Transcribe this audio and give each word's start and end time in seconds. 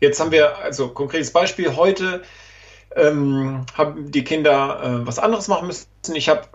Jetzt 0.00 0.20
haben 0.20 0.30
wir, 0.30 0.58
also 0.58 0.88
konkretes 0.88 1.32
Beispiel, 1.32 1.74
heute 1.76 2.22
ähm, 2.94 3.66
haben 3.74 4.10
die 4.10 4.24
Kinder 4.24 4.80
äh, 5.02 5.06
was 5.06 5.18
anderes 5.18 5.48
machen 5.48 5.66
müssen. 5.66 5.88
Ich 6.14 6.28
habe 6.28 6.46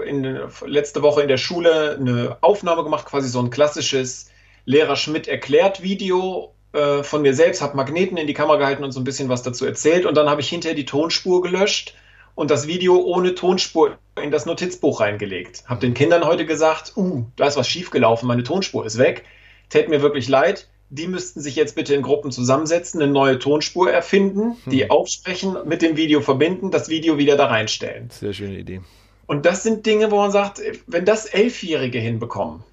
letzte 0.65 1.01
Woche 1.01 1.21
in 1.21 1.27
der 1.27 1.37
Schule 1.37 1.97
eine 1.99 2.37
Aufnahme 2.41 2.83
gemacht, 2.83 3.05
quasi 3.05 3.27
so 3.27 3.39
ein 3.39 3.49
klassisches 3.49 4.29
Lehrer 4.65 4.95
Schmidt 4.95 5.27
erklärt 5.27 5.83
Video 5.83 6.53
äh, 6.71 7.03
von 7.03 7.21
mir 7.21 7.33
selbst, 7.33 7.61
habe 7.61 7.75
Magneten 7.75 8.17
in 8.17 8.27
die 8.27 8.33
Kamera 8.33 8.57
gehalten 8.57 8.83
und 8.83 8.93
so 8.93 8.99
ein 8.99 9.03
bisschen 9.03 9.29
was 9.29 9.43
dazu 9.43 9.65
erzählt 9.65 10.05
und 10.05 10.15
dann 10.15 10.29
habe 10.29 10.41
ich 10.41 10.49
hinterher 10.49 10.75
die 10.75 10.85
Tonspur 10.85 11.41
gelöscht 11.41 11.95
und 12.35 12.49
das 12.49 12.67
Video 12.67 12.95
ohne 12.95 13.35
Tonspur 13.35 13.97
in 14.21 14.31
das 14.31 14.45
Notizbuch 14.45 15.01
reingelegt. 15.01 15.65
Habe 15.67 15.81
den 15.81 15.93
Kindern 15.93 16.25
heute 16.25 16.45
gesagt, 16.45 16.93
uh, 16.95 17.25
da 17.35 17.47
ist 17.47 17.57
was 17.57 17.67
schiefgelaufen, 17.67 18.27
meine 18.27 18.43
Tonspur 18.43 18.85
ist 18.85 18.97
weg. 18.97 19.25
Tät 19.69 19.89
mir 19.89 20.01
wirklich 20.01 20.29
leid 20.29 20.67
die 20.93 21.07
müssten 21.07 21.41
sich 21.41 21.55
jetzt 21.55 21.75
bitte 21.75 21.95
in 21.95 22.03
Gruppen 22.03 22.31
zusammensetzen, 22.31 23.01
eine 23.01 23.11
neue 23.11 23.39
Tonspur 23.39 23.91
erfinden, 23.91 24.57
hm. 24.63 24.71
die 24.71 24.89
aufsprechen, 24.91 25.57
mit 25.65 25.81
dem 25.81 25.97
Video 25.97 26.21
verbinden, 26.21 26.69
das 26.69 26.87
Video 26.87 27.17
wieder 27.17 27.35
da 27.35 27.47
reinstellen. 27.47 28.09
Sehr 28.11 28.33
schöne 28.33 28.59
Idee. 28.59 28.81
Und 29.25 29.45
das 29.45 29.63
sind 29.63 29.85
Dinge, 29.85 30.11
wo 30.11 30.17
man 30.17 30.31
sagt, 30.31 30.61
wenn 30.85 31.05
das 31.05 31.25
Elfjährige 31.25 31.97
hinbekommen 31.97 32.63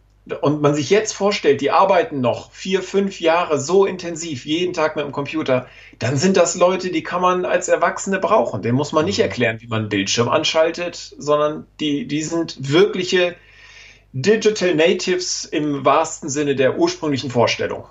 und 0.42 0.60
man 0.60 0.74
sich 0.74 0.90
jetzt 0.90 1.12
vorstellt, 1.12 1.62
die 1.62 1.70
arbeiten 1.70 2.20
noch 2.20 2.52
vier, 2.52 2.82
fünf 2.82 3.20
Jahre 3.20 3.58
so 3.58 3.86
intensiv, 3.86 4.44
jeden 4.44 4.74
Tag 4.74 4.96
mit 4.96 5.04
dem 5.06 5.12
Computer, 5.12 5.66
dann 5.98 6.16
sind 6.18 6.36
das 6.36 6.56
Leute, 6.56 6.90
die 6.90 7.02
kann 7.02 7.22
man 7.22 7.46
als 7.46 7.68
Erwachsene 7.68 8.18
brauchen. 8.18 8.60
Den 8.60 8.74
muss 8.74 8.92
man 8.92 9.06
nicht 9.06 9.18
hm. 9.18 9.24
erklären, 9.24 9.60
wie 9.60 9.66
man 9.66 9.80
einen 9.80 9.88
Bildschirm 9.88 10.28
anschaltet, 10.28 11.14
sondern 11.16 11.66
die, 11.80 12.06
die 12.06 12.22
sind 12.22 12.56
wirkliche 12.70 13.34
Digital 14.12 14.74
Natives 14.74 15.46
im 15.46 15.84
wahrsten 15.84 16.28
Sinne 16.28 16.54
der 16.56 16.76
ursprünglichen 16.78 17.30
Vorstellung. 17.30 17.84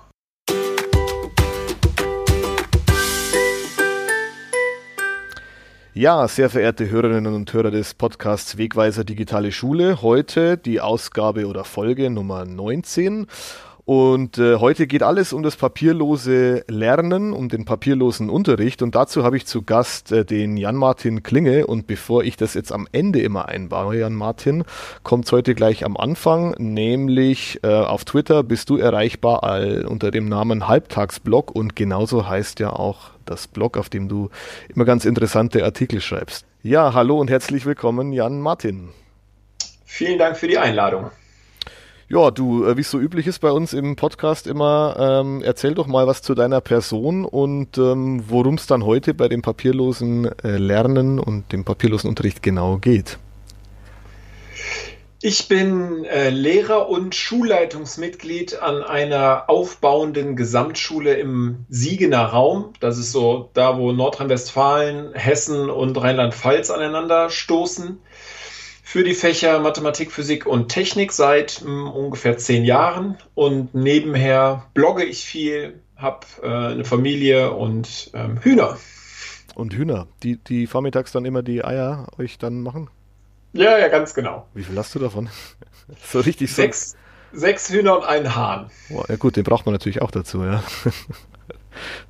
Ja, 5.92 6.28
sehr 6.28 6.48
verehrte 6.50 6.88
Hörerinnen 6.88 7.34
und 7.34 7.52
Hörer 7.52 7.72
des 7.72 7.94
Podcasts 7.94 8.56
Wegweiser 8.56 9.02
Digitale 9.02 9.50
Schule, 9.50 10.02
heute 10.02 10.56
die 10.56 10.80
Ausgabe 10.80 11.48
oder 11.48 11.64
Folge 11.64 12.10
Nummer 12.10 12.44
19. 12.44 13.26
Und 13.90 14.38
äh, 14.38 14.58
heute 14.58 14.86
geht 14.86 15.02
alles 15.02 15.32
um 15.32 15.42
das 15.42 15.56
papierlose 15.56 16.62
Lernen, 16.68 17.32
um 17.32 17.48
den 17.48 17.64
papierlosen 17.64 18.30
Unterricht. 18.30 18.82
Und 18.82 18.94
dazu 18.94 19.24
habe 19.24 19.36
ich 19.36 19.46
zu 19.46 19.62
Gast 19.62 20.12
äh, 20.12 20.24
den 20.24 20.56
Jan-Martin 20.56 21.24
Klinge. 21.24 21.66
Und 21.66 21.88
bevor 21.88 22.22
ich 22.22 22.36
das 22.36 22.54
jetzt 22.54 22.70
am 22.70 22.86
Ende 22.92 23.20
immer 23.20 23.48
einbaue, 23.48 23.98
Jan-Martin, 23.98 24.62
kommt 25.02 25.32
heute 25.32 25.56
gleich 25.56 25.84
am 25.84 25.96
Anfang, 25.96 26.54
nämlich 26.58 27.58
äh, 27.64 27.66
auf 27.66 28.04
Twitter 28.04 28.44
bist 28.44 28.70
du 28.70 28.76
erreichbar 28.76 29.42
all, 29.42 29.84
unter 29.84 30.12
dem 30.12 30.28
Namen 30.28 30.68
Halbtagsblog. 30.68 31.50
Und 31.50 31.74
genauso 31.74 32.28
heißt 32.28 32.60
ja 32.60 32.70
auch 32.72 33.10
das 33.26 33.48
Blog, 33.48 33.76
auf 33.76 33.88
dem 33.88 34.08
du 34.08 34.30
immer 34.72 34.84
ganz 34.84 35.04
interessante 35.04 35.64
Artikel 35.64 36.00
schreibst. 36.00 36.46
Ja, 36.62 36.94
hallo 36.94 37.18
und 37.18 37.28
herzlich 37.28 37.66
willkommen, 37.66 38.12
Jan-Martin. 38.12 38.90
Vielen 39.84 40.20
Dank 40.20 40.36
für 40.36 40.46
die 40.46 40.58
Einladung. 40.58 41.10
Ja, 42.12 42.32
du, 42.32 42.64
äh, 42.64 42.76
wie 42.76 42.80
es 42.80 42.90
so 42.90 42.98
üblich 42.98 43.28
ist 43.28 43.38
bei 43.38 43.52
uns 43.52 43.72
im 43.72 43.94
Podcast 43.94 44.48
immer, 44.48 44.96
ähm, 44.98 45.42
erzähl 45.44 45.74
doch 45.74 45.86
mal 45.86 46.08
was 46.08 46.22
zu 46.22 46.34
deiner 46.34 46.60
Person 46.60 47.24
und 47.24 47.78
ähm, 47.78 48.24
worum 48.26 48.56
es 48.56 48.66
dann 48.66 48.84
heute 48.84 49.14
bei 49.14 49.28
dem 49.28 49.42
papierlosen 49.42 50.24
äh, 50.42 50.56
Lernen 50.56 51.20
und 51.20 51.52
dem 51.52 51.64
papierlosen 51.64 52.10
Unterricht 52.10 52.42
genau 52.42 52.78
geht. 52.78 53.18
Ich 55.22 55.46
bin 55.46 56.04
äh, 56.04 56.30
Lehrer 56.30 56.88
und 56.88 57.14
Schulleitungsmitglied 57.14 58.60
an 58.60 58.82
einer 58.82 59.44
aufbauenden 59.48 60.34
Gesamtschule 60.34 61.14
im 61.14 61.64
Siegener 61.68 62.24
Raum. 62.24 62.72
Das 62.80 62.98
ist 62.98 63.12
so 63.12 63.50
da, 63.54 63.78
wo 63.78 63.92
Nordrhein-Westfalen, 63.92 65.12
Hessen 65.14 65.70
und 65.70 65.96
Rheinland-Pfalz 65.96 66.70
aneinander 66.70 67.30
stoßen 67.30 68.00
für 68.90 69.04
die 69.04 69.14
Fächer 69.14 69.60
Mathematik, 69.60 70.10
Physik 70.10 70.46
und 70.46 70.68
Technik 70.68 71.12
seit 71.12 71.62
mh, 71.62 71.68
hm, 71.68 71.90
ungefähr 71.92 72.38
zehn 72.38 72.64
Jahren 72.64 73.16
und 73.36 73.72
nebenher 73.72 74.66
blogge 74.74 75.04
ich 75.04 75.24
viel, 75.24 75.80
habe 75.94 76.26
äh, 76.42 76.72
eine 76.72 76.84
Familie 76.84 77.52
und 77.52 78.10
ähm, 78.14 78.40
Hühner. 78.42 78.78
Und 79.54 79.74
Hühner, 79.74 80.08
die, 80.24 80.38
die 80.38 80.66
vormittags 80.66 81.12
dann 81.12 81.24
immer 81.24 81.44
die 81.44 81.64
Eier 81.64 82.08
euch 82.18 82.36
dann 82.38 82.62
machen? 82.62 82.90
Ja, 83.52 83.78
ja, 83.78 83.86
ganz 83.86 84.12
genau. 84.12 84.48
Wie 84.54 84.64
viel 84.64 84.76
hast 84.76 84.92
du 84.92 84.98
davon? 84.98 85.28
so 86.04 86.18
richtig 86.18 86.52
sechs, 86.52 86.96
so. 87.32 87.38
sechs 87.38 87.70
Hühner 87.70 87.96
und 87.96 88.04
einen 88.04 88.34
Hahn. 88.34 88.72
Oh, 88.92 89.04
ja 89.08 89.14
gut, 89.14 89.36
den 89.36 89.44
braucht 89.44 89.66
man 89.66 89.72
natürlich 89.72 90.02
auch 90.02 90.10
dazu, 90.10 90.42
ja. 90.42 90.64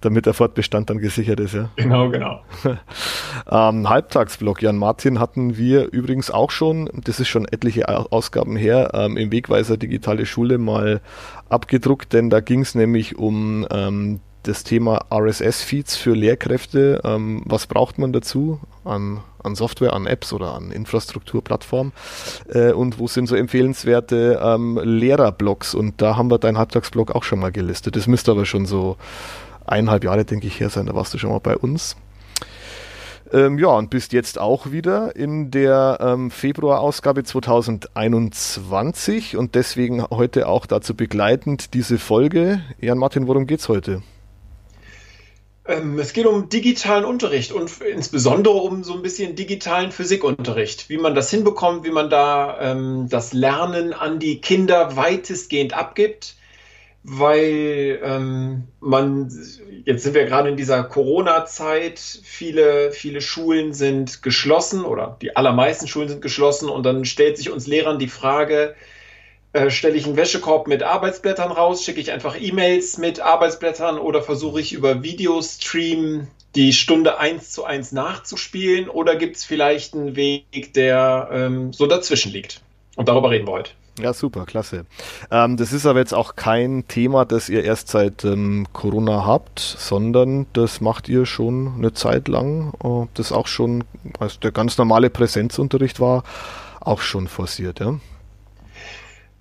damit 0.00 0.26
der 0.26 0.34
Fortbestand 0.34 0.90
dann 0.90 0.98
gesichert 0.98 1.40
ist. 1.40 1.54
Ja. 1.54 1.70
Genau, 1.76 2.08
genau. 2.08 2.40
ähm, 3.50 3.88
Halbtagsblock, 3.88 4.62
Jan 4.62 4.76
Martin, 4.76 5.18
hatten 5.18 5.56
wir 5.56 5.92
übrigens 5.92 6.30
auch 6.30 6.50
schon, 6.50 6.90
das 7.04 7.20
ist 7.20 7.28
schon 7.28 7.46
etliche 7.46 7.88
Ausgaben 7.88 8.56
her, 8.56 8.90
ähm, 8.94 9.16
im 9.16 9.32
Wegweiser 9.32 9.76
Digitale 9.76 10.26
Schule 10.26 10.58
mal 10.58 11.00
abgedruckt, 11.48 12.12
denn 12.12 12.30
da 12.30 12.40
ging 12.40 12.60
es 12.60 12.74
nämlich 12.74 13.16
um 13.18 13.66
ähm, 13.70 14.20
das 14.42 14.64
Thema 14.64 15.04
RSS-Feeds 15.12 15.96
für 15.96 16.14
Lehrkräfte. 16.14 17.00
Ähm, 17.04 17.42
was 17.44 17.66
braucht 17.66 17.98
man 17.98 18.12
dazu 18.12 18.60
an, 18.84 19.20
an 19.42 19.54
Software, 19.54 19.92
an 19.92 20.06
Apps 20.06 20.32
oder 20.32 20.54
an 20.54 20.70
Infrastrukturplattformen? 20.70 21.92
Äh, 22.48 22.72
und 22.72 22.98
wo 22.98 23.06
sind 23.06 23.26
so 23.26 23.36
empfehlenswerte 23.36 24.40
ähm, 24.42 24.80
Lehrerblogs? 24.82 25.74
Und 25.74 26.00
da 26.00 26.16
haben 26.16 26.30
wir 26.30 26.38
deinen 26.38 26.58
Halbtagsblog 26.58 27.10
auch 27.14 27.24
schon 27.24 27.38
mal 27.38 27.52
gelistet. 27.52 27.96
Das 27.96 28.06
müsste 28.06 28.30
aber 28.30 28.46
schon 28.46 28.66
so 28.66 28.96
eineinhalb 29.66 30.04
Jahre, 30.04 30.24
denke 30.24 30.46
ich, 30.46 30.60
her 30.60 30.70
sein. 30.70 30.86
Da 30.86 30.94
warst 30.94 31.12
du 31.14 31.18
schon 31.18 31.30
mal 31.30 31.40
bei 31.40 31.56
uns. 31.56 31.96
Ähm, 33.32 33.58
ja, 33.58 33.68
und 33.68 33.90
bist 33.90 34.12
jetzt 34.12 34.40
auch 34.40 34.72
wieder 34.72 35.14
in 35.14 35.52
der 35.52 35.98
ähm, 36.00 36.32
Februarausgabe 36.32 37.22
2021 37.22 39.36
und 39.36 39.54
deswegen 39.54 40.04
heute 40.10 40.48
auch 40.48 40.66
dazu 40.66 40.96
begleitend 40.96 41.74
diese 41.74 41.98
Folge. 41.98 42.60
Jan 42.80 42.98
Martin, 42.98 43.28
worum 43.28 43.46
geht's 43.46 43.68
heute? 43.68 44.02
Ähm, 45.64 45.96
es 46.00 46.12
geht 46.12 46.26
um 46.26 46.48
digitalen 46.48 47.04
Unterricht 47.04 47.52
und 47.52 47.70
insbesondere 47.80 48.54
um 48.54 48.82
so 48.82 48.94
ein 48.94 49.02
bisschen 49.02 49.36
digitalen 49.36 49.92
Physikunterricht. 49.92 50.88
Wie 50.88 50.98
man 50.98 51.14
das 51.14 51.30
hinbekommt, 51.30 51.84
wie 51.84 51.92
man 51.92 52.10
da 52.10 52.58
ähm, 52.60 53.06
das 53.08 53.32
Lernen 53.32 53.92
an 53.92 54.18
die 54.18 54.40
Kinder 54.40 54.96
weitestgehend 54.96 55.72
abgibt 55.72 56.34
weil 57.02 58.00
ähm, 58.04 58.64
man, 58.80 59.30
jetzt 59.84 60.02
sind 60.02 60.14
wir 60.14 60.26
gerade 60.26 60.50
in 60.50 60.56
dieser 60.56 60.84
Corona-Zeit, 60.84 61.98
viele, 61.98 62.92
viele 62.92 63.20
Schulen 63.20 63.72
sind 63.72 64.22
geschlossen 64.22 64.84
oder 64.84 65.16
die 65.22 65.34
allermeisten 65.34 65.88
Schulen 65.88 66.08
sind 66.08 66.22
geschlossen 66.22 66.68
und 66.68 66.84
dann 66.84 67.04
stellt 67.04 67.38
sich 67.38 67.50
uns 67.50 67.66
Lehrern 67.66 67.98
die 67.98 68.08
Frage, 68.08 68.74
äh, 69.52 69.70
stelle 69.70 69.96
ich 69.96 70.06
einen 70.06 70.16
Wäschekorb 70.16 70.68
mit 70.68 70.82
Arbeitsblättern 70.82 71.50
raus, 71.50 71.82
schicke 71.84 72.00
ich 72.00 72.12
einfach 72.12 72.38
E-Mails 72.38 72.98
mit 72.98 73.20
Arbeitsblättern 73.20 73.98
oder 73.98 74.22
versuche 74.22 74.60
ich 74.60 74.72
über 74.72 75.02
Videostream 75.02 76.28
die 76.54 76.72
Stunde 76.72 77.18
eins 77.18 77.50
zu 77.50 77.64
eins 77.64 77.92
nachzuspielen 77.92 78.88
oder 78.88 79.16
gibt 79.16 79.36
es 79.36 79.44
vielleicht 79.44 79.94
einen 79.94 80.16
Weg, 80.16 80.74
der 80.74 81.30
ähm, 81.32 81.72
so 81.72 81.86
dazwischen 81.86 82.32
liegt? 82.32 82.60
Und 82.96 83.08
darüber 83.08 83.30
reden 83.30 83.46
wir 83.46 83.52
heute. 83.52 83.70
Ja, 83.98 84.12
super, 84.14 84.46
klasse. 84.46 84.86
Ähm, 85.30 85.56
das 85.56 85.72
ist 85.72 85.84
aber 85.84 85.98
jetzt 85.98 86.14
auch 86.14 86.36
kein 86.36 86.86
Thema, 86.88 87.24
das 87.24 87.48
ihr 87.48 87.64
erst 87.64 87.88
seit 87.88 88.24
ähm, 88.24 88.66
Corona 88.72 89.26
habt, 89.26 89.58
sondern 89.58 90.46
das 90.52 90.80
macht 90.80 91.08
ihr 91.08 91.26
schon 91.26 91.74
eine 91.76 91.92
Zeit 91.92 92.28
lang. 92.28 92.72
Äh, 92.82 93.08
das 93.14 93.32
auch 93.32 93.46
schon, 93.46 93.84
als 94.18 94.40
der 94.40 94.52
ganz 94.52 94.78
normale 94.78 95.10
Präsenzunterricht 95.10 96.00
war, 96.00 96.24
auch 96.80 97.00
schon 97.00 97.28
forciert, 97.28 97.80
ja? 97.80 97.98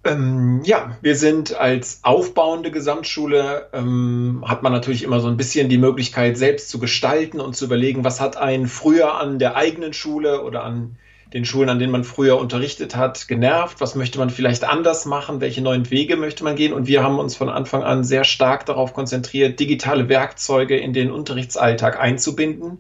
Ähm, 0.06 0.62
ja, 0.64 0.98
wir 1.02 1.16
sind 1.16 1.54
als 1.54 2.00
aufbauende 2.04 2.72
Gesamtschule, 2.72 3.68
ähm, 3.74 4.44
hat 4.48 4.64
man 4.64 4.72
natürlich 4.72 5.04
immer 5.04 5.20
so 5.20 5.28
ein 5.28 5.36
bisschen 5.36 5.68
die 5.68 5.78
Möglichkeit, 5.78 6.38
selbst 6.38 6.70
zu 6.70 6.80
gestalten 6.80 7.42
und 7.42 7.56
zu 7.56 7.66
überlegen, 7.66 8.06
was 8.06 8.22
hat 8.22 8.38
einen 8.38 8.68
früher 8.68 9.16
an 9.16 9.40
der 9.40 9.58
eigenen 9.58 9.92
Schule 9.92 10.44
oder 10.44 10.64
an 10.64 10.96
den 11.34 11.46
Schulen, 11.46 11.70
an 11.70 11.80
denen 11.80 11.92
man 11.92 12.04
früher 12.04 12.40
unterrichtet 12.40 12.96
hat, 12.96 13.28
genervt? 13.28 13.82
Was 13.82 13.96
möchte 13.96 14.18
man 14.18 14.30
vielleicht 14.30 14.64
anders 14.64 15.06
machen? 15.06 15.42
Welche 15.42 15.62
neuen 15.62 15.90
Wege 15.92 16.16
möchte 16.16 16.44
man 16.44 16.56
gehen? 16.56 16.74
Und 16.74 16.88
wir 16.88 17.04
haben 17.04 17.20
uns 17.20 17.36
von 17.36 17.50
Anfang 17.50 17.84
an 17.84 18.04
sehr 18.04 18.24
stark 18.24 18.66
darauf 18.66 18.94
konzentriert, 18.94 19.60
digitale 19.60 20.10
Werkzeuge 20.10 20.78
in 20.78 20.94
den 20.94 21.12
Unterrichtsalltag 21.12 22.00
einzubinden 22.00 22.80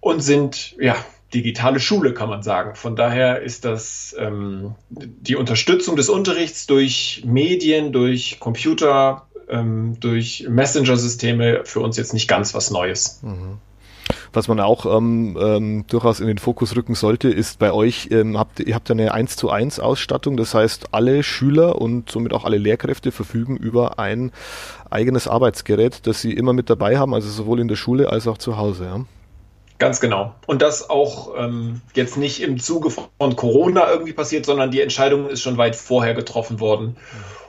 und 0.00 0.20
sind, 0.22 0.74
ja, 0.78 0.96
digitale 1.34 1.80
Schule, 1.80 2.14
kann 2.14 2.28
man 2.28 2.42
sagen. 2.42 2.76
Von 2.76 2.96
daher 2.96 3.42
ist 3.42 3.64
das 3.64 4.14
ähm, 4.18 4.76
die 4.88 5.36
Unterstützung 5.36 5.96
des 5.96 6.08
Unterrichts 6.08 6.66
durch 6.66 7.22
Medien, 7.26 7.92
durch 7.92 8.38
Computer, 8.38 9.26
ähm, 9.48 9.98
durch 10.00 10.46
Messenger-Systeme 10.48 11.62
für 11.64 11.80
uns 11.80 11.96
jetzt 11.96 12.14
nicht 12.14 12.28
ganz 12.28 12.54
was 12.54 12.70
Neues. 12.70 13.20
Mhm. 13.22 13.58
Was 14.34 14.48
man 14.48 14.58
auch 14.58 14.84
ähm, 14.84 15.38
ähm, 15.40 15.86
durchaus 15.86 16.18
in 16.18 16.26
den 16.26 16.38
Fokus 16.38 16.74
rücken 16.74 16.96
sollte, 16.96 17.28
ist 17.28 17.60
bei 17.60 17.72
euch, 17.72 18.08
ähm, 18.10 18.36
habt, 18.36 18.58
ihr 18.58 18.74
habt 18.74 18.90
eine 18.90 19.14
1 19.14 19.36
zu 19.36 19.48
1 19.48 19.78
Ausstattung, 19.78 20.36
das 20.36 20.54
heißt, 20.54 20.88
alle 20.92 21.22
Schüler 21.22 21.80
und 21.80 22.10
somit 22.10 22.32
auch 22.32 22.44
alle 22.44 22.58
Lehrkräfte 22.58 23.12
verfügen 23.12 23.56
über 23.56 24.00
ein 24.00 24.32
eigenes 24.90 25.28
Arbeitsgerät, 25.28 26.06
das 26.08 26.20
sie 26.20 26.32
immer 26.32 26.52
mit 26.52 26.68
dabei 26.68 26.98
haben, 26.98 27.14
also 27.14 27.30
sowohl 27.30 27.60
in 27.60 27.68
der 27.68 27.76
Schule 27.76 28.10
als 28.10 28.26
auch 28.26 28.38
zu 28.38 28.56
Hause. 28.56 28.84
Ja? 28.84 29.04
Ganz 29.78 30.00
genau. 30.00 30.34
Und 30.46 30.62
das 30.62 30.90
auch 30.90 31.34
ähm, 31.36 31.80
jetzt 31.94 32.16
nicht 32.16 32.42
im 32.42 32.58
Zuge 32.58 32.90
von 32.90 33.36
Corona 33.36 33.88
irgendwie 33.90 34.12
passiert, 34.12 34.46
sondern 34.46 34.72
die 34.72 34.80
Entscheidung 34.80 35.28
ist 35.28 35.42
schon 35.42 35.58
weit 35.58 35.76
vorher 35.76 36.14
getroffen 36.14 36.58
worden. 36.58 36.96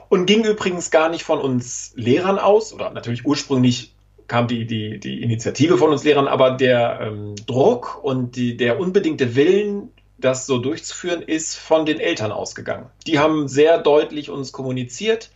Und 0.08 0.26
ging 0.26 0.44
übrigens 0.44 0.92
gar 0.92 1.08
nicht 1.08 1.24
von 1.24 1.40
uns 1.40 1.92
Lehrern 1.96 2.38
aus, 2.38 2.72
oder 2.72 2.90
natürlich 2.90 3.26
ursprünglich 3.26 3.95
kam 4.28 4.48
die, 4.48 4.66
die, 4.66 4.98
die 4.98 5.22
Initiative 5.22 5.78
von 5.78 5.90
uns 5.90 6.04
Lehrern, 6.04 6.28
aber 6.28 6.52
der 6.52 7.00
ähm, 7.00 7.34
Druck 7.46 8.02
und 8.02 8.36
die, 8.36 8.56
der 8.56 8.80
unbedingte 8.80 9.36
Willen, 9.36 9.90
das 10.18 10.46
so 10.46 10.58
durchzuführen, 10.58 11.22
ist 11.22 11.56
von 11.56 11.86
den 11.86 12.00
Eltern 12.00 12.32
ausgegangen. 12.32 12.86
Die 13.06 13.18
haben 13.18 13.48
sehr 13.48 13.78
deutlich 13.78 14.30
uns 14.30 14.52
kommuniziert, 14.52 15.30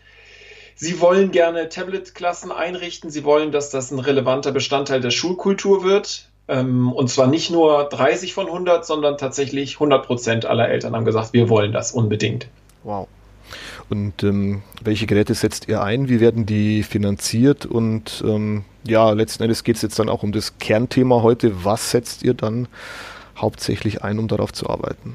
Sie 0.82 0.98
wollen 1.02 1.30
gerne 1.30 1.68
Tablet-Klassen 1.68 2.50
einrichten. 2.50 3.10
Sie 3.10 3.22
wollen, 3.24 3.52
dass 3.52 3.68
das 3.68 3.90
ein 3.90 3.98
relevanter 3.98 4.50
Bestandteil 4.50 5.02
der 5.02 5.10
Schulkultur 5.10 5.84
wird. 5.84 6.30
Ähm, 6.48 6.90
und 6.94 7.10
zwar 7.10 7.26
nicht 7.26 7.50
nur 7.50 7.84
30 7.84 8.32
von 8.32 8.46
100, 8.46 8.86
sondern 8.86 9.18
tatsächlich 9.18 9.74
100 9.74 10.06
Prozent 10.06 10.46
aller 10.46 10.70
Eltern 10.70 10.96
haben 10.96 11.04
gesagt, 11.04 11.34
wir 11.34 11.50
wollen 11.50 11.72
das 11.72 11.92
unbedingt. 11.92 12.48
Wow. 12.82 13.08
Und 13.90 14.22
ähm, 14.22 14.62
welche 14.82 15.06
Geräte 15.06 15.34
setzt 15.34 15.66
ihr 15.68 15.82
ein? 15.82 16.08
Wie 16.08 16.20
werden 16.20 16.46
die 16.46 16.84
finanziert? 16.84 17.66
Und 17.66 18.22
ähm, 18.24 18.64
ja, 18.84 19.10
letzten 19.10 19.42
Endes 19.42 19.64
geht 19.64 19.76
es 19.76 19.82
jetzt 19.82 19.98
dann 19.98 20.08
auch 20.08 20.22
um 20.22 20.30
das 20.30 20.58
Kernthema 20.58 21.22
heute. 21.22 21.64
Was 21.64 21.90
setzt 21.90 22.22
ihr 22.22 22.34
dann 22.34 22.68
hauptsächlich 23.36 24.02
ein, 24.04 24.20
um 24.20 24.28
darauf 24.28 24.52
zu 24.52 24.70
arbeiten? 24.70 25.14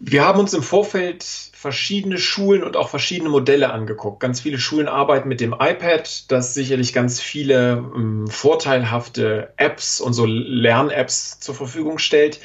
Wir 0.00 0.26
haben 0.26 0.38
uns 0.38 0.52
im 0.52 0.62
Vorfeld 0.62 1.22
verschiedene 1.22 2.18
Schulen 2.18 2.62
und 2.62 2.76
auch 2.76 2.90
verschiedene 2.90 3.30
Modelle 3.30 3.72
angeguckt. 3.72 4.20
Ganz 4.20 4.40
viele 4.40 4.58
Schulen 4.58 4.88
arbeiten 4.88 5.28
mit 5.28 5.40
dem 5.40 5.52
iPad, 5.52 6.30
das 6.30 6.52
sicherlich 6.52 6.92
ganz 6.92 7.20
viele 7.20 7.90
ähm, 7.94 8.26
vorteilhafte 8.26 9.54
Apps 9.56 10.00
und 10.00 10.12
so 10.12 10.26
Lern-Apps 10.26 11.40
zur 11.40 11.54
Verfügung 11.54 11.98
stellt. 11.98 12.40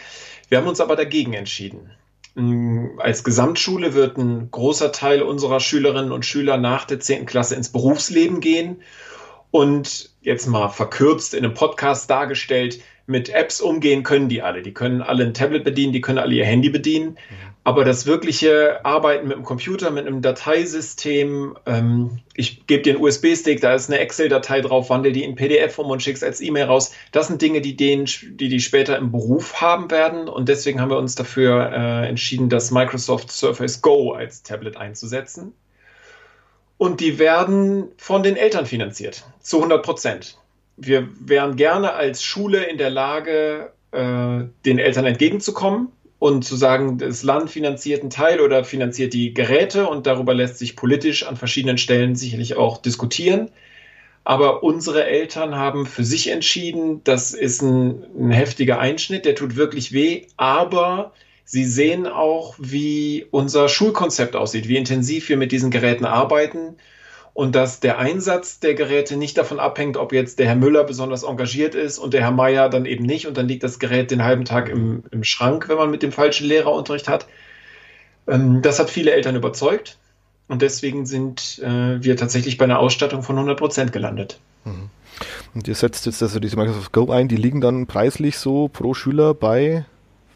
Wir 0.48 0.60
haben 0.60 0.68
uns 0.68 0.80
aber 0.80 0.96
dagegen 0.96 1.34
entschieden. 1.34 1.97
Ähm, 2.38 3.00
als 3.00 3.24
Gesamtschule 3.24 3.94
wird 3.94 4.18
ein 4.18 4.52
großer 4.52 4.92
Teil 4.92 5.22
unserer 5.22 5.60
Schülerinnen 5.60 6.12
und 6.12 6.26
Schüler 6.26 6.58
nach 6.58 6.86
der 6.86 7.00
10. 7.00 7.26
Klasse 7.26 7.56
ins 7.56 7.70
Berufsleben 7.70 8.40
gehen 8.40 8.82
und 9.52 10.12
jetzt 10.22 10.48
mal 10.48 10.70
verkürzt 10.70 11.34
in 11.34 11.44
einem 11.44 11.54
Podcast 11.54 12.10
dargestellt, 12.10 12.80
mit 13.08 13.30
Apps 13.30 13.62
umgehen 13.62 14.04
können 14.04 14.28
die 14.28 14.42
alle. 14.42 14.62
Die 14.62 14.74
können 14.74 15.02
alle 15.02 15.24
ein 15.24 15.34
Tablet 15.34 15.64
bedienen, 15.64 15.94
die 15.94 16.02
können 16.02 16.20
alle 16.20 16.36
ihr 16.36 16.46
Handy 16.46 16.70
bedienen. 16.70 17.12
Mhm. 17.12 17.18
Aber 17.64 17.84
das 17.86 18.06
wirkliche 18.06 18.86
Arbeiten 18.86 19.28
mit 19.28 19.38
dem 19.38 19.44
Computer, 19.44 19.92
mit 19.92 20.06
einem 20.06 20.22
Dateisystem, 20.22 21.58
ähm, 21.66 22.20
ich 22.34 22.68
gebe 22.68 22.84
dir 22.84 22.96
einen 22.96 23.04
USB-Stick, 23.04 23.62
da 23.62 23.74
ist 23.74 23.90
eine 23.90 24.00
Excel-Datei 24.00 24.62
drauf, 24.62 24.90
wandel 24.90 25.14
die 25.14 25.24
in 25.24 25.36
PDF 25.36 25.80
um 25.80 25.90
und 25.90 26.04
schick's 26.04 26.22
als 26.22 26.42
E-Mail 26.42 26.66
raus. 26.66 26.94
Das 27.14 27.28
sind 27.28 27.42
Dinge, 27.42 27.62
die, 27.62 27.76
den, 27.76 28.06
die 28.06 28.50
die 28.50 28.60
später 28.60 28.98
im 28.98 29.12
Beruf 29.12 29.62
haben 29.62 29.90
werden. 29.90 30.28
Und 30.28 30.50
deswegen 30.50 30.82
haben 30.82 30.92
wir 30.92 30.98
uns 30.98 31.16
dafür 31.16 31.72
äh, 31.72 32.08
entschieden, 32.08 32.50
das 32.50 32.72
Microsoft 32.72 33.32
Surface 33.32 33.82
Go 33.82 34.12
als 34.12 34.44
Tablet 34.44 34.76
einzusetzen. 34.76 35.54
Und 36.78 37.00
die 37.00 37.20
werden 37.20 37.90
von 37.98 38.22
den 38.22 38.36
Eltern 38.36 38.66
finanziert, 38.66 39.26
zu 39.40 39.58
100 39.58 39.84
Prozent 39.84 40.38
wir 40.78 41.10
wären 41.20 41.56
gerne 41.56 41.94
als 41.94 42.24
Schule 42.24 42.64
in 42.64 42.78
der 42.78 42.92
Lage, 42.92 43.72
äh, 43.92 44.46
den 44.66 44.80
Eltern 44.80 45.06
entgegenzukommen 45.06 45.90
und 46.20 46.46
zu 46.46 46.56
sagen, 46.56 47.00
das 47.00 47.24
Land 47.24 47.50
finanziert 47.50 48.02
einen 48.02 48.10
Teil 48.12 48.40
oder 48.40 48.64
finanziert 48.64 49.14
die 49.14 49.34
Geräte 49.34 49.88
und 49.88 50.08
darüber 50.08 50.34
lässt 50.34 50.60
sich 50.60 50.76
politisch 50.76 51.26
an 51.26 51.36
verschiedenen 51.36 51.78
Stellen 51.78 52.16
sicherlich 52.16 52.56
auch 52.56 52.78
diskutieren. 52.78 53.50
Aber 54.24 54.62
unsere 54.62 55.06
Eltern 55.06 55.56
haben 55.56 55.86
für 55.86 56.04
sich 56.04 56.30
entschieden, 56.30 57.02
das 57.04 57.34
ist 57.34 57.62
ein, 57.62 58.04
ein 58.20 58.32
heftiger 58.32 58.78
Einschnitt, 58.80 59.26
der 59.26 59.36
tut 59.36 59.56
wirklich 59.56 59.94
weh, 59.94 60.24
aber 60.36 61.14
sie 61.46 61.64
sehen 61.64 62.08
auch, 62.08 62.56
wie 62.60 63.26
unser 63.32 63.70
Schulkonzept 63.70 64.36
aussieht, 64.36 64.68
wie 64.68 64.76
intensiv 64.76 65.30
wir 65.30 65.38
mit 65.38 65.54
diesen 65.54 65.72
Geräten 65.72 66.06
arbeiten 66.06 66.76
und 67.38 67.54
dass 67.54 67.80
der 67.80 68.00
Einsatz 68.00 68.60
der 68.60 68.74
Geräte 68.74 69.16
nicht 69.16 69.38
davon 69.38 69.60
abhängt, 69.60 69.96
ob 69.96 70.12
jetzt 70.12 70.40
der 70.40 70.48
Herr 70.48 70.56
Müller 70.56 70.84
besonders 70.84 71.22
engagiert 71.22 71.76
ist 71.76 72.00
und 72.00 72.16
der 72.16 72.22
Herr 72.22 72.32
Meier 72.32 72.68
dann 72.68 72.88
eben 72.88 73.06
nicht 73.06 73.28
und 73.28 73.38
dann 73.38 73.48
liegt 73.48 73.62
das 73.62 73.78
Gerät 73.78 74.10
den 74.10 74.24
halben 74.24 74.44
Tag 74.44 74.70
im, 74.70 75.04
im 75.12 75.24
Schrank, 75.24 75.70
wenn 75.70 75.78
man 75.78 75.92
mit 75.92 76.02
dem 76.02 76.12
falschen 76.12 76.48
Lehrerunterricht 76.48 77.08
hat. 77.08 77.28
Ähm, 78.28 78.64
das 78.64 78.80
hat 78.80 78.90
viele 78.90 79.12
Eltern 79.12 79.36
überzeugt 79.36 80.00
und 80.48 80.64
deswegen 80.64 81.06
sind 81.06 81.60
äh, 81.60 82.04
wir 82.04 82.18
tatsächlich 82.18 82.58
bei 82.58 82.66
einer 82.66 82.80
Ausstattung 82.80 83.22
von 83.22 83.36
100 83.36 83.56
Prozent 83.56 83.94
gelandet. 83.94 84.40
Mhm. 84.66 84.90
Und 85.54 85.68
ihr 85.68 85.76
setzt 85.76 86.08
jetzt 86.08 86.24
also 86.24 86.40
diese 86.40 86.58
Microsoft 86.58 86.92
Go 86.92 87.12
ein, 87.12 87.28
die 87.28 87.36
liegen 87.36 87.62
dann 87.62 87.86
preislich 87.86 88.40
so 88.40 88.68
pro 88.68 88.96
Schüler 88.96 89.36
bei 89.36 89.86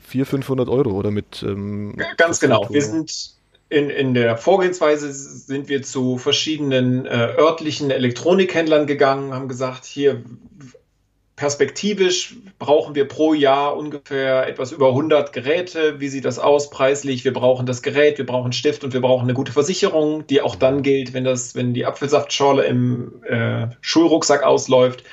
400, 0.04 0.30
500 0.30 0.69
Euro 0.69 0.92
oder 0.92 1.09
mit. 1.09 1.42
Ähm, 1.42 1.95
Ganz 2.18 2.39
genau. 2.39 2.68
Wir 2.69 2.83
sind 2.83 3.40
in, 3.71 3.89
in 3.89 4.13
der 4.13 4.35
Vorgehensweise 4.35 5.13
sind 5.13 5.69
wir 5.69 5.81
zu 5.81 6.18
verschiedenen 6.18 7.06
äh, 7.06 7.09
örtlichen 7.38 7.89
Elektronikhändlern 7.89 8.85
gegangen, 8.85 9.33
haben 9.33 9.47
gesagt, 9.47 9.85
hier 9.85 10.21
perspektivisch 11.38 12.35
brauchen 12.59 12.95
wir 12.95 13.07
pro 13.07 13.33
Jahr 13.33 13.77
ungefähr 13.77 14.45
etwas 14.45 14.73
über 14.73 14.89
100 14.89 15.31
Geräte. 15.31 16.01
Wie 16.01 16.09
sieht 16.09 16.25
das 16.25 16.38
aus 16.38 16.69
preislich? 16.69 17.23
Wir 17.23 17.31
brauchen 17.31 17.65
das 17.65 17.81
Gerät, 17.81 18.18
wir 18.18 18.25
brauchen 18.25 18.51
Stift 18.51 18.83
und 18.83 18.94
wir 18.94 19.01
brauchen 19.01 19.23
eine 19.23 19.33
gute 19.33 19.53
Versicherung, 19.53 20.27
die 20.27 20.41
auch 20.41 20.56
dann 20.56 20.83
gilt, 20.83 21.13
wenn 21.13 21.23
das, 21.23 21.56
wenn 21.56 21.73
die 21.73 21.85
Apfelsaftschorle 21.85 22.65
im 22.65 23.23
äh, 23.23 23.68
Schulrucksack 23.79 24.44
ausläuft 24.44 25.06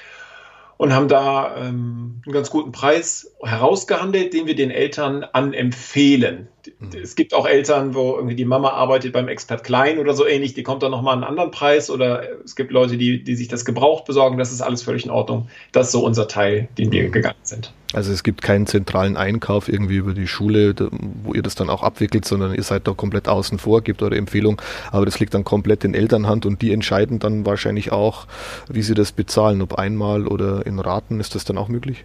und 0.78 0.92
haben 0.92 1.08
da 1.08 1.56
ähm, 1.56 2.22
einen 2.26 2.32
ganz 2.32 2.50
guten 2.50 2.72
Preis 2.72 3.34
herausgehandelt, 3.40 4.34
den 4.34 4.46
wir 4.46 4.56
den 4.56 4.72
Eltern 4.72 5.22
anempfehlen. 5.22 6.48
Mhm. 6.78 6.90
Es 7.02 7.14
gibt 7.14 7.34
auch 7.34 7.46
Eltern, 7.46 7.94
wo 7.94 8.16
irgendwie 8.16 8.34
die 8.34 8.44
Mama 8.44 8.70
arbeitet 8.70 9.12
beim 9.12 9.28
Expert 9.28 9.64
Klein 9.64 9.98
oder 9.98 10.14
so 10.14 10.26
ähnlich, 10.26 10.54
die 10.54 10.62
kommt 10.62 10.82
dann 10.82 10.90
nochmal 10.90 11.14
einen 11.14 11.24
anderen 11.24 11.50
Preis 11.50 11.90
oder 11.90 12.22
es 12.44 12.56
gibt 12.56 12.70
Leute, 12.70 12.96
die, 12.96 13.22
die 13.22 13.34
sich 13.34 13.48
das 13.48 13.64
gebraucht 13.64 14.04
besorgen, 14.04 14.38
das 14.38 14.52
ist 14.52 14.60
alles 14.60 14.82
völlig 14.82 15.04
in 15.04 15.10
Ordnung. 15.10 15.48
Das 15.72 15.86
ist 15.86 15.92
so 15.92 16.04
unser 16.04 16.28
Teil, 16.28 16.68
den 16.78 16.92
wir 16.92 17.04
mhm. 17.04 17.12
gegangen 17.12 17.36
sind. 17.42 17.72
Also 17.94 18.12
es 18.12 18.22
gibt 18.22 18.42
keinen 18.42 18.66
zentralen 18.66 19.16
Einkauf 19.16 19.68
irgendwie 19.68 19.96
über 19.96 20.12
die 20.12 20.26
Schule, 20.26 20.74
wo 21.22 21.32
ihr 21.32 21.42
das 21.42 21.54
dann 21.54 21.70
auch 21.70 21.82
abwickelt, 21.82 22.26
sondern 22.26 22.54
ihr 22.54 22.62
seid 22.62 22.86
da 22.86 22.92
komplett 22.92 23.28
außen 23.28 23.58
vor, 23.58 23.80
gebt 23.80 24.02
eure 24.02 24.16
Empfehlung, 24.16 24.60
aber 24.92 25.06
das 25.06 25.18
liegt 25.20 25.32
dann 25.32 25.44
komplett 25.44 25.84
in 25.84 25.94
Elternhand 25.94 26.44
und 26.44 26.60
die 26.60 26.72
entscheiden 26.72 27.18
dann 27.18 27.46
wahrscheinlich 27.46 27.90
auch, 27.90 28.26
wie 28.68 28.82
sie 28.82 28.94
das 28.94 29.12
bezahlen, 29.12 29.62
ob 29.62 29.78
einmal 29.78 30.26
oder 30.26 30.66
in 30.66 30.78
Raten, 30.78 31.18
ist 31.18 31.34
das 31.34 31.46
dann 31.46 31.56
auch 31.56 31.68
möglich? 31.68 32.04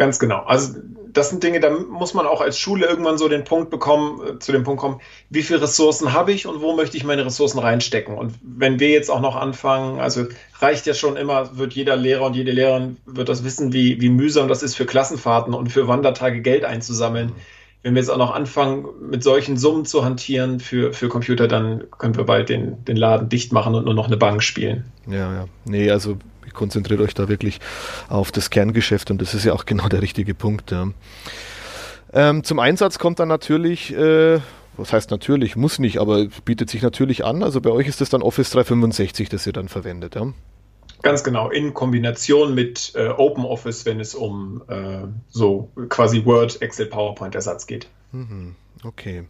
Ganz 0.00 0.18
genau. 0.18 0.44
Also 0.46 0.78
das 1.12 1.28
sind 1.28 1.42
Dinge, 1.42 1.60
da 1.60 1.68
muss 1.68 2.14
man 2.14 2.24
auch 2.24 2.40
als 2.40 2.58
Schule 2.58 2.86
irgendwann 2.86 3.18
so 3.18 3.28
den 3.28 3.44
Punkt 3.44 3.68
bekommen, 3.68 4.22
äh, 4.26 4.38
zu 4.38 4.50
dem 4.50 4.64
Punkt 4.64 4.80
kommen, 4.80 4.98
wie 5.28 5.42
viele 5.42 5.60
Ressourcen 5.60 6.14
habe 6.14 6.32
ich 6.32 6.46
und 6.46 6.62
wo 6.62 6.74
möchte 6.74 6.96
ich 6.96 7.04
meine 7.04 7.26
Ressourcen 7.26 7.58
reinstecken? 7.58 8.16
Und 8.16 8.32
wenn 8.42 8.80
wir 8.80 8.88
jetzt 8.88 9.10
auch 9.10 9.20
noch 9.20 9.36
anfangen, 9.36 10.00
also 10.00 10.24
reicht 10.58 10.86
ja 10.86 10.94
schon 10.94 11.18
immer, 11.18 11.58
wird 11.58 11.74
jeder 11.74 11.96
Lehrer 11.96 12.24
und 12.24 12.34
jede 12.34 12.50
Lehrerin 12.50 12.96
wird 13.04 13.28
das 13.28 13.44
wissen, 13.44 13.74
wie, 13.74 14.00
wie 14.00 14.08
mühsam 14.08 14.48
das 14.48 14.62
ist 14.62 14.74
für 14.74 14.86
Klassenfahrten 14.86 15.52
und 15.52 15.70
für 15.70 15.86
Wandertage 15.86 16.40
Geld 16.40 16.64
einzusammeln. 16.64 17.32
Wenn 17.82 17.94
wir 17.94 18.00
jetzt 18.00 18.10
auch 18.10 18.16
noch 18.16 18.34
anfangen, 18.34 18.86
mit 19.10 19.22
solchen 19.22 19.58
Summen 19.58 19.84
zu 19.84 20.02
hantieren 20.02 20.60
für, 20.60 20.94
für 20.94 21.10
Computer, 21.10 21.46
dann 21.46 21.84
können 21.98 22.16
wir 22.16 22.24
bald 22.24 22.48
den, 22.48 22.82
den 22.86 22.96
Laden 22.96 23.28
dicht 23.28 23.52
machen 23.52 23.74
und 23.74 23.84
nur 23.84 23.92
noch 23.92 24.06
eine 24.06 24.16
Bank 24.16 24.42
spielen. 24.42 24.90
Ja, 25.06 25.30
ja. 25.30 25.44
Nee, 25.66 25.90
also 25.90 26.16
konzentriert 26.54 27.00
euch 27.00 27.14
da 27.14 27.28
wirklich 27.28 27.60
auf 28.08 28.32
das 28.32 28.50
Kerngeschäft 28.50 29.10
und 29.10 29.20
das 29.20 29.34
ist 29.34 29.44
ja 29.44 29.52
auch 29.52 29.64
genau 29.64 29.88
der 29.88 30.02
richtige 30.02 30.34
Punkt. 30.34 30.70
Ja. 30.70 30.88
Ähm, 32.12 32.44
zum 32.44 32.58
Einsatz 32.58 32.98
kommt 32.98 33.20
dann 33.20 33.28
natürlich, 33.28 33.94
äh, 33.94 34.40
was 34.76 34.92
heißt 34.92 35.10
natürlich, 35.10 35.56
muss 35.56 35.78
nicht, 35.78 35.98
aber 35.98 36.26
bietet 36.44 36.70
sich 36.70 36.82
natürlich 36.82 37.24
an. 37.24 37.42
Also 37.42 37.60
bei 37.60 37.70
euch 37.70 37.86
ist 37.86 38.00
das 38.00 38.10
dann 38.10 38.22
Office 38.22 38.50
365, 38.50 39.28
das 39.28 39.46
ihr 39.46 39.52
dann 39.52 39.68
verwendet. 39.68 40.14
Ja. 40.16 40.32
Ganz 41.02 41.24
genau, 41.24 41.50
in 41.50 41.72
Kombination 41.72 42.54
mit 42.54 42.92
äh, 42.94 43.08
OpenOffice, 43.08 43.86
wenn 43.86 44.00
es 44.00 44.14
um 44.14 44.62
äh, 44.68 45.04
so 45.28 45.70
quasi 45.88 46.24
Word, 46.26 46.60
Excel, 46.60 46.86
PowerPoint-Ersatz 46.86 47.66
geht. 47.66 47.88
Mhm. 48.12 48.54
Okay. 48.82 49.24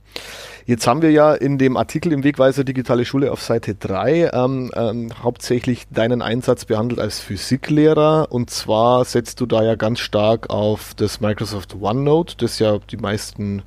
Jetzt 0.64 0.86
haben 0.86 1.02
wir 1.02 1.10
ja 1.10 1.34
in 1.34 1.58
dem 1.58 1.76
Artikel 1.76 2.12
im 2.12 2.22
Wegweiser 2.22 2.62
Digitale 2.62 3.04
Schule 3.04 3.32
auf 3.32 3.42
Seite 3.42 3.74
3 3.74 4.30
ähm, 4.32 4.70
ähm, 4.76 5.08
hauptsächlich 5.20 5.88
deinen 5.90 6.22
Einsatz 6.22 6.66
behandelt 6.66 7.00
als 7.00 7.18
Physiklehrer 7.18 8.28
und 8.30 8.50
zwar 8.50 9.04
setzt 9.04 9.40
du 9.40 9.46
da 9.46 9.64
ja 9.64 9.74
ganz 9.74 9.98
stark 9.98 10.50
auf 10.50 10.94
das 10.94 11.20
Microsoft 11.20 11.74
OneNote, 11.74 12.36
das 12.36 12.60
ja 12.60 12.78
die 12.78 12.96
meisten 12.96 13.62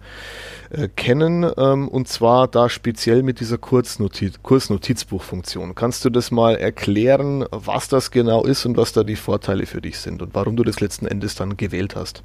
äh, 0.69 0.87
kennen 0.87 1.51
ähm, 1.57 1.89
und 1.89 2.07
zwar 2.07 2.47
da 2.47 2.69
speziell 2.69 3.21
mit 3.21 3.41
dieser 3.41 3.57
Kurznotiz 3.57 4.35
Kursnotizbuchfunktion. 4.41 5.75
Kannst 5.75 6.05
du 6.05 6.09
das 6.09 6.31
mal 6.31 6.55
erklären, 6.55 7.45
was 7.51 7.89
das 7.89 8.11
genau 8.11 8.45
ist 8.45 8.65
und 8.65 8.77
was 8.77 8.93
da 8.93 9.03
die 9.03 9.17
Vorteile 9.17 9.65
für 9.65 9.81
dich 9.81 9.99
sind 9.99 10.21
und 10.21 10.33
warum 10.33 10.55
du 10.55 10.63
das 10.63 10.79
letzten 10.79 11.07
Endes 11.07 11.35
dann 11.35 11.57
gewählt 11.57 11.97
hast? 11.97 12.23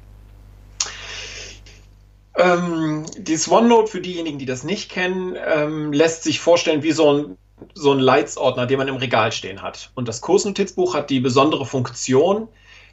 Ähm, 2.39 3.05
dieses 3.17 3.51
OneNote, 3.51 3.91
für 3.91 4.01
diejenigen, 4.01 4.39
die 4.39 4.45
das 4.45 4.63
nicht 4.63 4.89
kennen, 4.89 5.35
ähm, 5.45 5.91
lässt 5.91 6.23
sich 6.23 6.39
vorstellen 6.39 6.83
wie 6.83 6.93
so 6.93 7.13
ein, 7.13 7.37
so 7.73 7.91
ein 7.91 7.99
Leitsordner, 7.99 8.65
den 8.65 8.77
man 8.77 8.87
im 8.87 8.95
Regal 8.95 9.33
stehen 9.33 9.61
hat. 9.61 9.91
Und 9.93 10.07
das 10.07 10.21
Kursnotizbuch 10.21 10.95
hat 10.95 11.09
die 11.09 11.19
besondere 11.19 11.65
Funktion, 11.65 12.47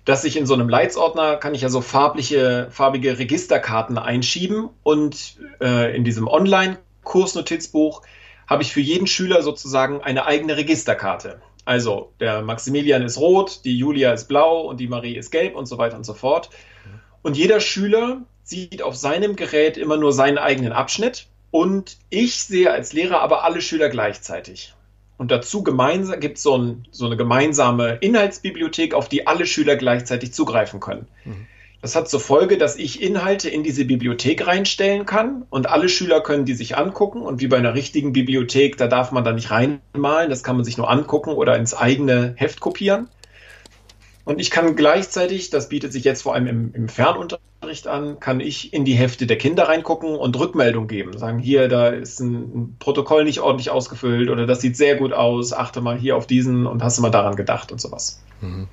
dass 0.04 0.24
ich 0.24 0.36
in 0.36 0.46
so 0.46 0.54
einem 0.54 0.68
Leitsordner 0.68 1.36
kann 1.36 1.54
ich 1.54 1.62
ja 1.62 1.68
so 1.68 1.80
farbliche, 1.80 2.66
farbige 2.70 3.20
Registerkarten 3.20 3.98
einschieben 3.98 4.68
und 4.82 5.36
äh, 5.60 5.96
in 5.96 6.02
diesem 6.02 6.26
Online-Kursnotizbuch 6.26 8.02
habe 8.48 8.64
ich 8.64 8.72
für 8.72 8.80
jeden 8.80 9.06
Schüler 9.06 9.42
sozusagen 9.42 10.00
eine 10.00 10.26
eigene 10.26 10.56
Registerkarte. 10.56 11.40
Also 11.64 12.12
der 12.18 12.42
Maximilian 12.42 13.02
ist 13.02 13.18
rot, 13.18 13.64
die 13.64 13.78
Julia 13.78 14.12
ist 14.12 14.26
blau 14.26 14.62
und 14.62 14.78
die 14.78 14.88
Marie 14.88 15.16
ist 15.16 15.30
gelb 15.30 15.54
und 15.54 15.66
so 15.66 15.78
weiter 15.78 15.96
und 15.96 16.04
so 16.04 16.14
fort. 16.14 16.50
Und 17.22 17.36
jeder 17.36 17.60
Schüler 17.60 18.22
sieht 18.46 18.80
auf 18.80 18.96
seinem 18.96 19.36
Gerät 19.36 19.76
immer 19.76 19.96
nur 19.96 20.12
seinen 20.12 20.38
eigenen 20.38 20.72
Abschnitt 20.72 21.26
und 21.50 21.96
ich 22.10 22.36
sehe 22.36 22.70
als 22.70 22.92
Lehrer 22.92 23.20
aber 23.20 23.44
alle 23.44 23.60
Schüler 23.60 23.88
gleichzeitig. 23.88 24.72
Und 25.18 25.30
dazu 25.30 25.64
gemeinsam 25.64 26.20
gibt 26.20 26.38
so 26.38 26.54
es 26.54 26.60
ein, 26.60 26.88
so 26.92 27.06
eine 27.06 27.16
gemeinsame 27.16 27.98
Inhaltsbibliothek, 28.00 28.94
auf 28.94 29.08
die 29.08 29.26
alle 29.26 29.46
Schüler 29.46 29.76
gleichzeitig 29.76 30.32
zugreifen 30.32 30.78
können. 30.78 31.08
Mhm. 31.24 31.46
Das 31.82 31.96
hat 31.96 32.08
zur 32.08 32.20
Folge, 32.20 32.56
dass 32.56 32.76
ich 32.76 33.02
Inhalte 33.02 33.48
in 33.48 33.62
diese 33.62 33.84
Bibliothek 33.84 34.46
reinstellen 34.46 35.06
kann 35.06 35.44
und 35.50 35.68
alle 35.68 35.88
Schüler 35.88 36.20
können 36.20 36.44
die 36.44 36.54
sich 36.54 36.76
angucken. 36.76 37.22
Und 37.22 37.40
wie 37.40 37.48
bei 37.48 37.58
einer 37.58 37.74
richtigen 37.74 38.12
Bibliothek, 38.12 38.76
da 38.76 38.86
darf 38.86 39.12
man 39.12 39.24
da 39.24 39.32
nicht 39.32 39.50
reinmalen, 39.50 40.30
das 40.30 40.42
kann 40.42 40.56
man 40.56 40.64
sich 40.64 40.78
nur 40.78 40.90
angucken 40.90 41.30
oder 41.30 41.56
ins 41.56 41.74
eigene 41.74 42.34
Heft 42.36 42.60
kopieren. 42.60 43.08
Und 44.26 44.40
ich 44.40 44.50
kann 44.50 44.74
gleichzeitig, 44.74 45.50
das 45.50 45.68
bietet 45.68 45.92
sich 45.92 46.02
jetzt 46.02 46.22
vor 46.22 46.34
allem 46.34 46.48
im, 46.48 46.74
im 46.74 46.88
Fernunterricht 46.88 47.86
an, 47.86 48.18
kann 48.18 48.40
ich 48.40 48.72
in 48.74 48.84
die 48.84 48.94
Hefte 48.94 49.24
der 49.24 49.38
Kinder 49.38 49.68
reingucken 49.68 50.16
und 50.16 50.36
Rückmeldung 50.36 50.88
geben. 50.88 51.16
Sagen, 51.16 51.38
hier, 51.38 51.68
da 51.68 51.90
ist 51.90 52.18
ein, 52.18 52.76
Protokoll 52.80 53.22
nicht 53.22 53.38
ordentlich 53.38 53.70
ausgefüllt 53.70 54.28
oder 54.28 54.44
das 54.44 54.60
sieht 54.60 54.76
sehr 54.76 54.96
gut 54.96 55.12
aus, 55.12 55.52
achte 55.52 55.80
mal 55.80 55.96
hier 55.96 56.16
auf 56.16 56.26
diesen 56.26 56.66
und 56.66 56.82
hast 56.82 56.98
du 56.98 57.02
mal 57.02 57.10
daran 57.10 57.36
gedacht 57.36 57.70
und 57.70 57.80
sowas. 57.80 58.20
Mhm. 58.40 58.66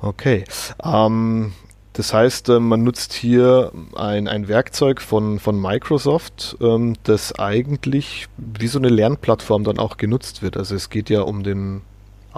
Okay. 0.00 0.44
Ähm, 0.80 1.52
das 1.92 2.14
heißt, 2.14 2.50
äh, 2.50 2.60
man 2.60 2.84
nutzt 2.84 3.14
hier 3.14 3.72
ein, 3.96 4.28
ein 4.28 4.46
Werkzeug 4.46 5.00
von, 5.00 5.40
von 5.40 5.60
Microsoft, 5.60 6.56
ähm, 6.60 6.94
das 7.02 7.36
eigentlich 7.36 8.28
wie 8.36 8.68
so 8.68 8.78
eine 8.78 8.90
Lernplattform 8.90 9.64
dann 9.64 9.80
auch 9.80 9.96
genutzt 9.96 10.40
wird. 10.40 10.56
Also 10.56 10.76
es 10.76 10.88
geht 10.88 11.10
ja 11.10 11.22
um 11.22 11.42
den 11.42 11.82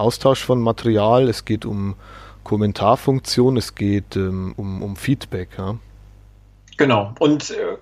Austausch 0.01 0.43
von 0.43 0.61
Material, 0.61 1.29
es 1.29 1.45
geht 1.45 1.65
um 1.65 1.95
Kommentarfunktion, 2.43 3.57
es 3.57 3.75
geht 3.75 4.15
ähm, 4.15 4.53
um, 4.57 4.81
um 4.81 4.95
Feedback. 4.95 5.49
Ja? 5.57 5.75
Genau. 6.77 7.13
Und 7.19 7.51
äh, 7.51 7.77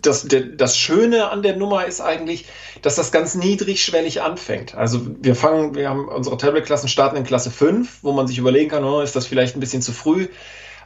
das, 0.00 0.26
das 0.56 0.78
Schöne 0.78 1.30
an 1.30 1.42
der 1.42 1.56
Nummer 1.56 1.84
ist 1.84 2.00
eigentlich, 2.00 2.46
dass 2.80 2.96
das 2.96 3.12
ganz 3.12 3.34
niedrigschwellig 3.34 4.22
anfängt. 4.22 4.74
Also 4.74 5.02
wir 5.20 5.34
fangen, 5.34 5.74
wir 5.74 5.90
haben 5.90 6.08
unsere 6.08 6.38
Tablet-Klassen 6.38 6.88
starten 6.88 7.16
in 7.16 7.24
Klasse 7.24 7.50
5, 7.50 7.98
wo 8.02 8.12
man 8.12 8.26
sich 8.26 8.38
überlegen 8.38 8.70
kann, 8.70 8.84
oh, 8.84 9.02
ist 9.02 9.14
das 9.14 9.26
vielleicht 9.26 9.56
ein 9.56 9.60
bisschen 9.60 9.82
zu 9.82 9.92
früh. 9.92 10.28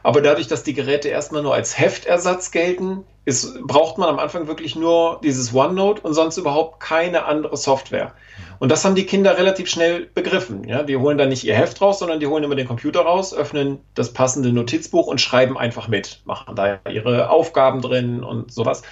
Aber 0.05 0.21
dadurch, 0.21 0.45
dass 0.45 0.61
die 0.61 0.75
Geräte 0.75 1.09
erstmal 1.09 1.41
nur 1.41 1.55
als 1.55 1.79
Heftersatz 1.79 2.51
gelten, 2.51 3.05
ist, 3.25 3.59
braucht 3.63 3.97
man 3.97 4.07
am 4.07 4.19
Anfang 4.19 4.45
wirklich 4.45 4.75
nur 4.75 5.19
dieses 5.23 5.51
OneNote 5.51 6.01
und 6.01 6.13
sonst 6.13 6.37
überhaupt 6.37 6.79
keine 6.79 7.25
andere 7.25 7.57
Software. 7.57 8.13
Und 8.59 8.71
das 8.71 8.85
haben 8.85 8.93
die 8.93 9.07
Kinder 9.07 9.35
relativ 9.35 9.67
schnell 9.67 10.05
begriffen. 10.13 10.67
Ja? 10.67 10.83
Die 10.83 10.95
holen 10.95 11.17
dann 11.17 11.29
nicht 11.29 11.43
ihr 11.43 11.55
Heft 11.55 11.81
raus, 11.81 11.97
sondern 11.97 12.19
die 12.19 12.27
holen 12.27 12.43
immer 12.43 12.53
den 12.53 12.67
Computer 12.67 13.01
raus, 13.01 13.33
öffnen 13.33 13.79
das 13.95 14.13
passende 14.13 14.53
Notizbuch 14.53 15.07
und 15.07 15.21
schreiben 15.21 15.57
einfach 15.57 15.87
mit, 15.87 16.21
machen 16.25 16.55
da 16.55 16.81
ihre 16.87 17.31
Aufgaben 17.31 17.81
drin 17.81 18.23
und 18.23 18.53
sowas. 18.53 18.83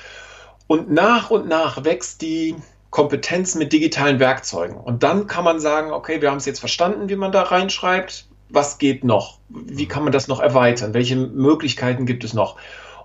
Und 0.66 0.92
nach 0.92 1.30
und 1.30 1.48
nach 1.48 1.84
wächst 1.84 2.24
die 2.24 2.56
Kompetenz 2.90 3.54
mit 3.54 3.72
digitalen 3.72 4.20
Werkzeugen. 4.20 4.78
Und 4.78 5.04
dann 5.04 5.28
kann 5.28 5.44
man 5.44 5.60
sagen, 5.60 5.92
okay, 5.92 6.24
wir 6.24 6.32
haben 6.32 6.38
es 6.38 6.48
jetzt 6.48 6.60
verstanden, 6.60 7.08
wie 7.08 7.16
man 7.16 7.32
da 7.32 7.44
reinschreibt. 7.44 8.26
Was 8.54 8.78
geht 8.78 9.04
noch? 9.04 9.40
Wie 9.50 9.88
kann 9.88 10.04
man 10.04 10.14
das 10.14 10.28
noch 10.28 10.40
erweitern? 10.40 10.94
Welche 10.94 11.16
Möglichkeiten 11.16 12.06
gibt 12.06 12.24
es 12.24 12.36
noch? 12.36 12.56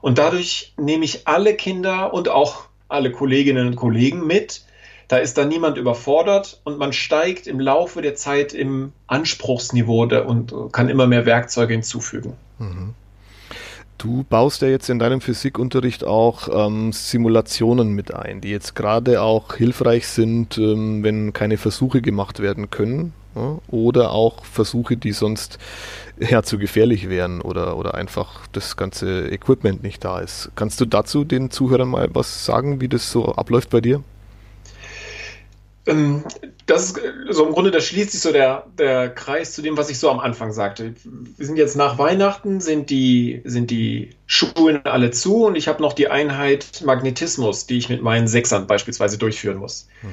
Und 0.02 0.18
dadurch 0.18 0.74
nehme 0.76 1.06
ich 1.06 1.26
alle 1.26 1.54
Kinder 1.54 2.12
und 2.12 2.28
auch 2.28 2.66
alle 2.88 3.10
Kolleginnen 3.10 3.66
und 3.66 3.76
Kollegen 3.76 4.26
mit, 4.26 4.62
da 5.08 5.16
ist 5.16 5.38
dann 5.38 5.48
niemand 5.48 5.78
überfordert 5.78 6.60
und 6.64 6.78
man 6.78 6.92
steigt 6.92 7.46
im 7.46 7.60
Laufe 7.60 8.02
der 8.02 8.14
Zeit 8.14 8.52
im 8.52 8.92
Anspruchsniveau 9.06 10.02
und 10.02 10.54
kann 10.72 10.90
immer 10.90 11.06
mehr 11.06 11.24
Werkzeuge 11.24 11.72
hinzufügen. 11.72 12.34
Mhm. 12.58 12.94
Du 13.96 14.24
baust 14.28 14.60
ja 14.60 14.68
jetzt 14.68 14.90
in 14.90 14.98
deinem 14.98 15.22
Physikunterricht 15.22 16.04
auch 16.04 16.48
ähm, 16.52 16.92
Simulationen 16.92 17.94
mit 17.94 18.14
ein, 18.14 18.42
die 18.42 18.50
jetzt 18.50 18.76
gerade 18.76 19.22
auch 19.22 19.54
hilfreich 19.54 20.06
sind, 20.06 20.58
ähm, 20.58 21.02
wenn 21.02 21.32
keine 21.32 21.56
Versuche 21.56 22.02
gemacht 22.02 22.38
werden 22.38 22.68
können 22.70 23.14
oder 23.68 24.12
auch 24.12 24.44
Versuche, 24.44 24.96
die 24.96 25.12
sonst 25.12 25.58
ja, 26.18 26.42
zu 26.42 26.58
gefährlich 26.58 27.08
wären 27.08 27.40
oder, 27.40 27.76
oder 27.76 27.94
einfach 27.94 28.46
das 28.52 28.76
ganze 28.76 29.28
Equipment 29.28 29.82
nicht 29.82 30.04
da 30.04 30.20
ist. 30.20 30.50
Kannst 30.56 30.80
du 30.80 30.84
dazu 30.84 31.24
den 31.24 31.50
Zuhörern 31.50 31.88
mal 31.88 32.08
was 32.12 32.44
sagen, 32.44 32.80
wie 32.80 32.88
das 32.88 33.10
so 33.10 33.26
abläuft 33.26 33.70
bei 33.70 33.80
dir? 33.80 34.02
Ähm, 35.88 36.22
das 36.66 36.90
ist 36.90 37.00
so 37.30 37.46
im 37.46 37.52
Grunde, 37.54 37.70
da 37.70 37.80
schließt 37.80 38.12
sich 38.12 38.20
so 38.20 38.30
der, 38.30 38.66
der 38.78 39.08
Kreis 39.08 39.52
zu 39.52 39.62
dem, 39.62 39.78
was 39.78 39.88
ich 39.88 39.98
so 39.98 40.10
am 40.10 40.20
Anfang 40.20 40.52
sagte. 40.52 40.94
Wir 41.04 41.46
sind 41.46 41.56
jetzt 41.56 41.76
nach 41.76 41.98
Weihnachten, 41.98 42.60
sind 42.60 42.90
die, 42.90 43.40
sind 43.44 43.70
die 43.70 44.10
Schulen 44.26 44.84
alle 44.84 45.10
zu 45.10 45.46
und 45.46 45.56
ich 45.56 45.66
habe 45.66 45.80
noch 45.80 45.94
die 45.94 46.08
Einheit 46.08 46.82
Magnetismus, 46.84 47.66
die 47.66 47.78
ich 47.78 47.88
mit 47.88 48.02
meinen 48.02 48.28
Sechsern 48.28 48.66
beispielsweise 48.66 49.16
durchführen 49.16 49.56
muss. 49.56 49.88
Mhm. 50.02 50.08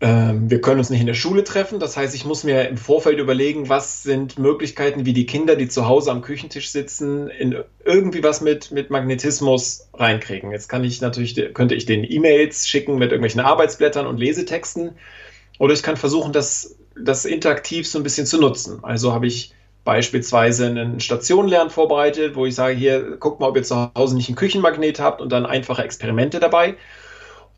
Ähm, 0.00 0.50
wir 0.50 0.60
können 0.60 0.78
uns 0.78 0.90
nicht 0.90 1.00
in 1.00 1.06
der 1.06 1.14
Schule 1.14 1.44
treffen. 1.44 1.78
Das 1.78 1.96
heißt, 1.96 2.14
ich 2.14 2.24
muss 2.24 2.44
mir 2.44 2.68
im 2.68 2.76
Vorfeld 2.76 3.18
überlegen, 3.18 3.68
was 3.68 4.02
sind 4.02 4.38
Möglichkeiten, 4.38 5.06
wie 5.06 5.12
die 5.12 5.26
Kinder, 5.26 5.56
die 5.56 5.68
zu 5.68 5.86
Hause 5.86 6.10
am 6.10 6.20
Küchentisch 6.20 6.70
sitzen, 6.70 7.28
in 7.28 7.56
irgendwie 7.84 8.22
was 8.22 8.40
mit, 8.40 8.70
mit 8.70 8.90
Magnetismus 8.90 9.88
reinkriegen. 9.94 10.50
Jetzt 10.50 10.68
kann 10.68 10.84
ich 10.84 11.00
natürlich, 11.00 11.54
könnte 11.54 11.74
ich 11.74 11.86
den 11.86 12.04
E-Mails 12.04 12.68
schicken 12.68 12.96
mit 12.96 13.12
irgendwelchen 13.12 13.40
Arbeitsblättern 13.40 14.06
und 14.06 14.18
Lesetexten. 14.18 14.92
Oder 15.58 15.74
ich 15.74 15.82
kann 15.82 15.96
versuchen, 15.96 16.32
das, 16.32 16.76
das 17.00 17.24
interaktiv 17.24 17.86
so 17.86 17.98
ein 17.98 18.02
bisschen 18.02 18.26
zu 18.26 18.40
nutzen. 18.40 18.80
Also 18.82 19.12
habe 19.12 19.26
ich 19.28 19.54
beispielsweise 19.84 20.66
einen 20.66 20.98
Stationenlern 20.98 21.70
vorbereitet, 21.70 22.34
wo 22.34 22.46
ich 22.46 22.54
sage, 22.54 22.74
hier, 22.74 23.16
guckt 23.18 23.40
mal, 23.40 23.48
ob 23.48 23.56
ihr 23.56 23.62
zu 23.62 23.90
Hause 23.94 24.16
nicht 24.16 24.28
einen 24.28 24.36
Küchenmagnet 24.36 24.98
habt 24.98 25.20
und 25.20 25.30
dann 25.30 25.46
einfache 25.46 25.82
Experimente 25.82 26.40
dabei. 26.40 26.76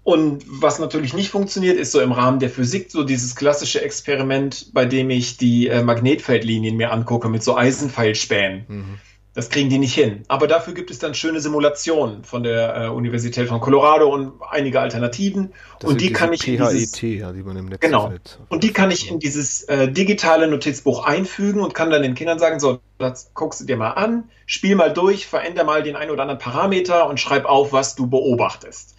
Und 0.07 0.45
was 0.47 0.79
natürlich 0.79 1.15
nicht 1.15 1.31
funktioniert, 1.31 1.77
ist 1.77 1.91
so 1.91 2.01
im 2.01 2.13
Rahmen 2.13 2.39
der 2.39 2.49
Physik 2.49 2.93
so 2.93 3.03
dieses 3.03 3.35
klassische 3.35 3.83
Experiment, 3.83 4.73
bei 4.73 4.85
dem 4.85 5.11
ich 5.11 5.37
die 5.37 5.67
äh, 5.67 5.83
Magnetfeldlinien 5.83 6.77
mir 6.77 6.93
angucke 6.93 7.29
mit 7.29 7.43
so 7.43 7.57
Eisenpfeilspänen. 7.57 8.65
Mhm. 8.69 8.99
Das 9.35 9.51
kriegen 9.51 9.69
die 9.69 9.79
nicht 9.79 9.95
hin. 9.95 10.23
Aber 10.29 10.47
dafür 10.47 10.75
gibt 10.75 10.93
es 10.93 11.01
dann 11.01 11.15
schöne 11.15 11.41
Simulationen 11.41 12.23
von 12.23 12.45
der 12.45 12.77
äh, 12.77 12.87
Universität 12.87 13.49
von 13.49 13.59
Colorado 13.59 14.07
und 14.07 14.35
einige 14.49 14.81
Alternativen. 14.81 15.53
Das 15.81 15.91
und 15.91 16.01
die 16.01 16.13
kann 16.13 16.33
ich 16.33 16.41
PHET, 16.43 16.61
dieses, 16.61 17.01
ja, 17.03 17.33
die 17.33 17.43
man 17.43 17.57
im 17.57 17.67
Netz 17.67 17.81
genau. 17.81 18.05
Findet. 18.05 18.39
Und 18.49 18.63
die 18.63 18.73
kann 18.73 18.93
ich 18.93 19.11
in 19.11 19.19
dieses 19.19 19.65
äh, 19.65 19.91
digitale 19.91 20.47
Notizbuch 20.47 21.05
einfügen 21.05 21.61
und 21.61 21.75
kann 21.75 21.91
dann 21.91 22.03
den 22.03 22.15
Kindern 22.15 22.39
sagen: 22.39 22.61
So, 22.61 22.79
das 22.99 23.33
guckst 23.35 23.61
du 23.61 23.65
dir 23.65 23.77
mal 23.77 23.91
an, 23.91 24.31
spiel 24.47 24.77
mal 24.77 24.93
durch, 24.93 25.27
veränder 25.27 25.65
mal 25.65 25.83
den 25.83 25.97
einen 25.97 26.13
oder 26.13 26.23
anderen 26.23 26.39
Parameter 26.39 27.09
und 27.09 27.19
schreib 27.19 27.45
auf, 27.45 27.73
was 27.73 27.97
du 27.97 28.07
beobachtest. 28.07 28.96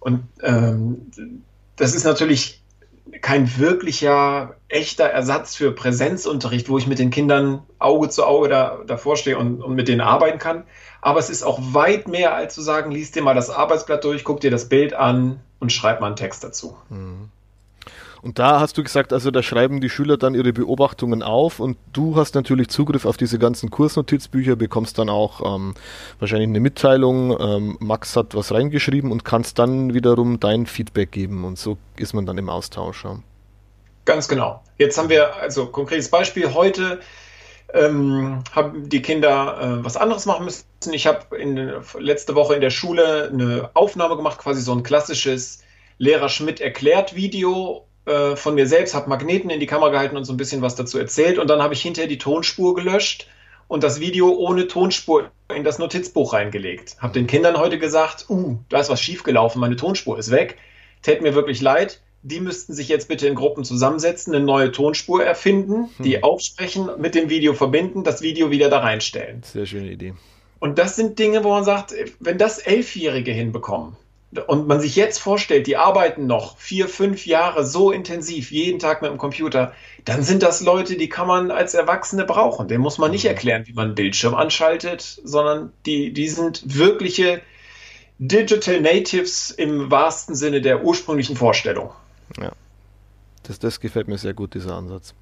Und 0.00 0.24
ähm, 0.42 1.12
das 1.76 1.94
ist 1.94 2.04
natürlich 2.04 2.60
kein 3.20 3.58
wirklicher, 3.58 4.56
echter 4.68 5.04
Ersatz 5.04 5.54
für 5.54 5.72
Präsenzunterricht, 5.72 6.68
wo 6.68 6.78
ich 6.78 6.86
mit 6.86 6.98
den 6.98 7.10
Kindern 7.10 7.62
Auge 7.78 8.08
zu 8.08 8.24
Auge 8.24 8.48
da, 8.48 8.78
davor 8.86 9.16
stehe 9.16 9.38
und, 9.38 9.62
und 9.62 9.74
mit 9.74 9.88
denen 9.88 10.00
arbeiten 10.00 10.38
kann. 10.38 10.64
Aber 11.02 11.18
es 11.18 11.30
ist 11.30 11.42
auch 11.42 11.58
weit 11.60 12.08
mehr, 12.08 12.34
als 12.34 12.54
zu 12.54 12.62
sagen, 12.62 12.90
lies 12.90 13.10
dir 13.10 13.22
mal 13.22 13.34
das 13.34 13.50
Arbeitsblatt 13.50 14.04
durch, 14.04 14.24
guck 14.24 14.40
dir 14.40 14.50
das 14.50 14.68
Bild 14.68 14.94
an 14.94 15.40
und 15.58 15.72
schreib 15.72 16.00
mal 16.00 16.08
einen 16.08 16.16
Text 16.16 16.44
dazu. 16.44 16.76
Mhm. 16.88 17.30
Und 18.22 18.38
da 18.38 18.60
hast 18.60 18.76
du 18.76 18.82
gesagt, 18.82 19.12
also 19.12 19.30
da 19.30 19.42
schreiben 19.42 19.80
die 19.80 19.88
Schüler 19.88 20.16
dann 20.16 20.34
ihre 20.34 20.52
Beobachtungen 20.52 21.22
auf 21.22 21.58
und 21.58 21.78
du 21.92 22.16
hast 22.16 22.34
natürlich 22.34 22.68
Zugriff 22.68 23.06
auf 23.06 23.16
diese 23.16 23.38
ganzen 23.38 23.70
Kursnotizbücher, 23.70 24.56
bekommst 24.56 24.98
dann 24.98 25.08
auch 25.08 25.54
ähm, 25.54 25.74
wahrscheinlich 26.18 26.48
eine 26.48 26.60
Mitteilung, 26.60 27.36
ähm, 27.40 27.76
Max 27.80 28.16
hat 28.16 28.34
was 28.34 28.52
reingeschrieben 28.52 29.10
und 29.10 29.24
kannst 29.24 29.58
dann 29.58 29.94
wiederum 29.94 30.38
dein 30.38 30.66
Feedback 30.66 31.12
geben 31.12 31.44
und 31.44 31.58
so 31.58 31.78
ist 31.96 32.12
man 32.12 32.26
dann 32.26 32.36
im 32.36 32.50
Austausch. 32.50 33.04
Ja. 33.04 33.18
Ganz 34.04 34.28
genau. 34.28 34.62
Jetzt 34.76 34.98
haben 34.98 35.08
wir, 35.08 35.36
also 35.36 35.66
konkretes 35.66 36.10
Beispiel, 36.10 36.52
heute 36.52 37.00
ähm, 37.72 38.42
haben 38.52 38.88
die 38.88 39.02
Kinder 39.02 39.78
äh, 39.80 39.84
was 39.84 39.96
anderes 39.96 40.26
machen 40.26 40.44
müssen. 40.44 40.64
Ich 40.92 41.06
habe 41.06 41.24
letzte 41.98 42.34
Woche 42.34 42.54
in 42.54 42.60
der 42.60 42.70
Schule 42.70 43.30
eine 43.32 43.70
Aufnahme 43.74 44.16
gemacht, 44.16 44.38
quasi 44.38 44.60
so 44.60 44.72
ein 44.72 44.82
klassisches 44.82 45.62
Lehrer 45.98 46.28
Schmidt 46.28 46.60
erklärt 46.60 47.14
Video 47.14 47.86
äh, 48.06 48.36
von 48.36 48.54
mir 48.54 48.66
selbst, 48.66 48.94
habe 48.94 49.08
Magneten 49.08 49.50
in 49.50 49.60
die 49.60 49.66
Kamera 49.66 49.90
gehalten 49.90 50.16
und 50.16 50.24
so 50.24 50.32
ein 50.32 50.36
bisschen 50.36 50.62
was 50.62 50.74
dazu 50.74 50.98
erzählt. 50.98 51.38
Und 51.38 51.48
dann 51.48 51.62
habe 51.62 51.74
ich 51.74 51.82
hinterher 51.82 52.08
die 52.08 52.18
Tonspur 52.18 52.74
gelöscht 52.74 53.26
und 53.68 53.84
das 53.84 54.00
Video 54.00 54.30
ohne 54.30 54.66
Tonspur 54.66 55.30
in 55.54 55.64
das 55.64 55.78
Notizbuch 55.78 56.32
reingelegt. 56.32 56.96
Habe 56.98 57.12
den 57.12 57.26
Kindern 57.26 57.56
heute 57.56 57.78
gesagt, 57.78 58.26
uh, 58.28 58.58
da 58.68 58.80
ist 58.80 58.90
was 58.90 59.00
schiefgelaufen, 59.00 59.60
meine 59.60 59.76
Tonspur 59.76 60.18
ist 60.18 60.30
weg. 60.30 60.58
Tät 61.02 61.22
mir 61.22 61.34
wirklich 61.34 61.60
leid. 61.60 62.00
Die 62.22 62.40
müssten 62.40 62.74
sich 62.74 62.88
jetzt 62.88 63.08
bitte 63.08 63.26
in 63.26 63.34
Gruppen 63.34 63.64
zusammensetzen, 63.64 64.34
eine 64.34 64.44
neue 64.44 64.72
Tonspur 64.72 65.24
erfinden, 65.24 65.88
hm. 65.96 66.04
die 66.04 66.22
aufsprechen, 66.22 66.90
mit 66.98 67.14
dem 67.14 67.30
Video 67.30 67.54
verbinden, 67.54 68.04
das 68.04 68.20
Video 68.20 68.50
wieder 68.50 68.68
da 68.68 68.80
reinstellen. 68.80 69.42
Sehr 69.42 69.64
schöne 69.64 69.90
Idee. 69.90 70.14
Und 70.58 70.78
das 70.78 70.96
sind 70.96 71.18
Dinge, 71.18 71.44
wo 71.44 71.50
man 71.50 71.64
sagt, 71.64 71.94
wenn 72.18 72.36
das 72.36 72.58
Elfjährige 72.58 73.32
hinbekommen, 73.32 73.96
und 74.46 74.68
man 74.68 74.80
sich 74.80 74.94
jetzt 74.94 75.18
vorstellt, 75.18 75.66
die 75.66 75.76
arbeiten 75.76 76.26
noch 76.26 76.56
vier, 76.56 76.88
fünf 76.88 77.26
Jahre 77.26 77.66
so 77.66 77.90
intensiv, 77.90 78.52
jeden 78.52 78.78
Tag 78.78 79.02
mit 79.02 79.10
dem 79.10 79.18
Computer, 79.18 79.72
dann 80.04 80.22
sind 80.22 80.42
das 80.42 80.60
Leute, 80.60 80.96
die 80.96 81.08
kann 81.08 81.26
man 81.26 81.50
als 81.50 81.74
Erwachsene 81.74 82.24
brauchen. 82.24 82.68
Dem 82.68 82.80
muss 82.80 82.98
man 82.98 83.10
nicht 83.10 83.24
mhm. 83.24 83.30
erklären, 83.30 83.66
wie 83.66 83.72
man 83.72 83.86
einen 83.86 83.94
Bildschirm 83.96 84.34
anschaltet, 84.34 85.20
sondern 85.24 85.72
die, 85.84 86.12
die 86.12 86.28
sind 86.28 86.62
wirkliche 86.64 87.42
Digital 88.18 88.80
Natives 88.80 89.50
im 89.50 89.90
wahrsten 89.90 90.34
Sinne 90.34 90.60
der 90.60 90.84
ursprünglichen 90.84 91.36
Vorstellung. 91.36 91.90
Ja, 92.40 92.52
das, 93.42 93.58
das 93.58 93.80
gefällt 93.80 94.06
mir 94.06 94.18
sehr 94.18 94.34
gut, 94.34 94.54
dieser 94.54 94.76
Ansatz. 94.76 95.14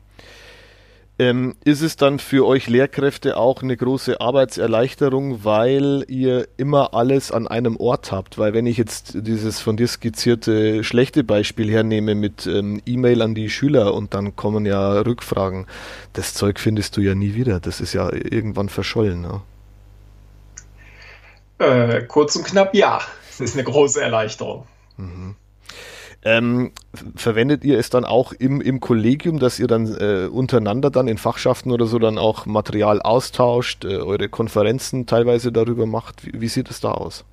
Ähm, 1.21 1.57
ist 1.65 1.83
es 1.83 1.97
dann 1.97 2.21
für 2.21 2.47
euch 2.47 2.69
Lehrkräfte 2.69 3.37
auch 3.37 3.63
eine 3.63 3.77
große 3.77 4.21
Arbeitserleichterung, 4.21 5.45
weil 5.45 6.05
ihr 6.07 6.47
immer 6.57 6.95
alles 6.95 7.33
an 7.33 7.49
einem 7.49 7.77
Ort 7.77 8.13
habt? 8.13 8.39
Weil 8.39 8.55
wenn 8.55 8.67
ich 8.67 8.77
jetzt 8.77 9.15
dieses 9.15 9.59
von 9.59 9.77
dir 9.77 9.89
skizzierte 9.89 10.85
schlechte 10.85 11.25
Beispiel 11.25 11.73
hernehme 11.73 12.15
mit 12.15 12.47
ähm, 12.47 12.81
E-Mail 12.87 13.23
an 13.23 13.35
die 13.35 13.51
Schüler 13.51 13.95
und 13.95 14.15
dann 14.15 14.37
kommen 14.37 14.65
ja 14.65 15.01
Rückfragen, 15.01 15.67
das 16.13 16.35
Zeug 16.35 16.61
findest 16.61 16.97
du 16.97 17.01
ja 17.01 17.17
nie 17.17 17.35
wieder. 17.35 17.59
Das 17.59 17.81
ist 17.81 17.95
ja 17.95 18.13
irgendwann 18.13 18.69
verschollen. 18.69 19.21
Ne? 19.23 19.41
Äh, 21.59 22.03
kurz 22.03 22.37
und 22.37 22.45
knapp 22.45 22.77
ja. 22.77 23.01
Das 23.31 23.41
ist 23.41 23.55
eine 23.55 23.65
große 23.65 24.01
Erleichterung. 24.01 24.67
Mhm. 24.97 25.35
Ähm, 26.25 26.73
verwendet 27.15 27.65
ihr 27.65 27.79
es 27.79 27.91
dann 27.91 28.05
auch 28.05 28.33
im, 28.33 28.61
im 28.61 28.81
Kollegium, 28.81 29.39
dass 29.39 29.61
ihr 29.61 29.69
dann 29.69 29.87
äh, 29.87 30.27
untereinander 30.27 30.91
dann 30.91 31.07
in 31.07 31.17
Fachschaften 31.17 31.71
oder 31.71 31.87
so 31.87 32.01
dann 32.01 32.19
auch 32.19 32.45
Material 32.45 33.01
austauscht, 33.01 33.85
äh, 33.85 33.99
eure 33.99 34.29
Konferenzen 34.29 35.07
teilweise 35.07 35.53
darüber 35.53 35.87
macht? 35.87 36.27
Wie, 36.27 36.41
wie, 36.41 36.49
sieht 36.49 36.71
es 36.71 36.81
da 36.81 36.91
aus? 36.91 37.25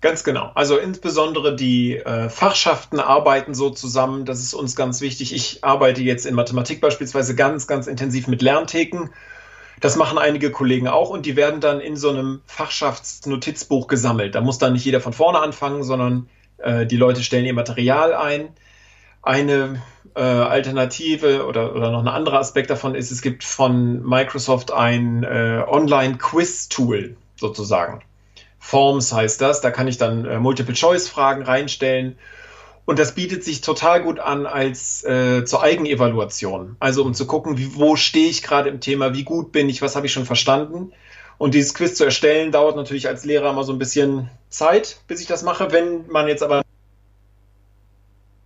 Ganz 0.00 0.24
genau. 0.24 0.50
Also 0.54 0.78
insbesondere 0.78 1.54
die 1.54 1.96
äh, 1.96 2.30
Fachschaften 2.30 2.98
arbeiten 2.98 3.54
so 3.54 3.70
zusammen. 3.70 4.24
Das 4.24 4.40
ist 4.40 4.54
uns 4.54 4.74
ganz 4.74 5.02
wichtig. 5.02 5.34
Ich 5.34 5.62
arbeite 5.62 6.02
jetzt 6.02 6.24
in 6.24 6.34
Mathematik 6.34 6.80
beispielsweise 6.80 7.34
ganz, 7.34 7.66
ganz 7.66 7.86
intensiv 7.86 8.26
mit 8.26 8.40
Lerntheken. 8.40 9.10
Das 9.80 9.96
machen 9.96 10.16
einige 10.16 10.50
Kollegen 10.50 10.88
auch 10.88 11.10
und 11.10 11.26
die 11.26 11.36
werden 11.36 11.60
dann 11.60 11.80
in 11.80 11.96
so 11.96 12.08
einem 12.08 12.40
Fachschaftsnotizbuch 12.46 13.86
gesammelt. 13.86 14.34
Da 14.34 14.40
muss 14.40 14.58
dann 14.58 14.72
nicht 14.72 14.84
jeder 14.84 15.00
von 15.00 15.12
vorne 15.12 15.40
anfangen, 15.40 15.82
sondern 15.82 16.28
äh, 16.64 16.86
die 16.86 16.96
Leute 16.96 17.22
stellen 17.22 17.44
ihr 17.44 17.54
Material 17.54 18.14
ein. 18.14 18.48
Eine 19.22 19.82
äh, 20.14 20.20
Alternative 20.20 21.46
oder, 21.46 21.74
oder 21.74 21.90
noch 21.90 22.00
ein 22.00 22.08
anderer 22.08 22.38
Aspekt 22.38 22.70
davon 22.70 22.94
ist, 22.94 23.10
es 23.10 23.22
gibt 23.22 23.42
von 23.44 24.02
Microsoft 24.06 24.72
ein 24.72 25.24
äh, 25.24 25.62
Online-Quiz-Tool 25.66 27.16
sozusagen. 27.36 28.02
Forms 28.58 29.12
heißt 29.12 29.40
das. 29.40 29.60
Da 29.60 29.70
kann 29.70 29.88
ich 29.88 29.98
dann 29.98 30.24
äh, 30.24 30.38
Multiple-Choice-Fragen 30.38 31.42
reinstellen. 31.42 32.18
Und 32.86 32.98
das 32.98 33.14
bietet 33.14 33.44
sich 33.44 33.60
total 33.60 34.02
gut 34.02 34.18
an 34.18 34.46
als 34.46 35.04
äh, 35.04 35.44
zur 35.44 35.62
Eigenevaluation. 35.62 36.76
Also 36.80 37.02
um 37.02 37.14
zu 37.14 37.26
gucken, 37.26 37.56
wie, 37.58 37.74
wo 37.74 37.96
stehe 37.96 38.28
ich 38.28 38.42
gerade 38.42 38.68
im 38.68 38.80
Thema, 38.80 39.14
wie 39.14 39.24
gut 39.24 39.52
bin 39.52 39.68
ich, 39.68 39.80
was 39.80 39.96
habe 39.96 40.06
ich 40.06 40.12
schon 40.12 40.26
verstanden. 40.26 40.92
Und 41.38 41.54
dieses 41.54 41.74
Quiz 41.74 41.96
zu 41.96 42.04
erstellen, 42.04 42.52
dauert 42.52 42.76
natürlich 42.76 43.08
als 43.08 43.24
Lehrer 43.24 43.50
immer 43.50 43.64
so 43.64 43.72
ein 43.72 43.78
bisschen 43.78 44.30
Zeit, 44.48 45.00
bis 45.08 45.20
ich 45.20 45.26
das 45.26 45.42
mache. 45.42 45.72
Wenn 45.72 46.06
man 46.08 46.28
jetzt 46.28 46.42
aber 46.42 46.62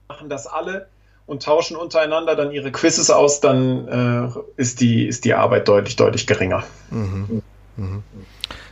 machen 0.08 0.28
das 0.28 0.46
alle 0.46 0.88
und 1.26 1.42
tauschen 1.42 1.76
untereinander 1.76 2.34
dann 2.34 2.50
ihre 2.50 2.72
Quizzes 2.72 3.10
aus, 3.10 3.40
dann 3.40 3.88
äh, 3.88 4.60
ist, 4.60 4.80
die, 4.80 5.06
ist 5.06 5.24
die 5.24 5.34
Arbeit 5.34 5.68
deutlich, 5.68 5.96
deutlich 5.96 6.26
geringer. 6.26 6.64
Mhm. 6.90 7.42
Mhm. 7.76 8.02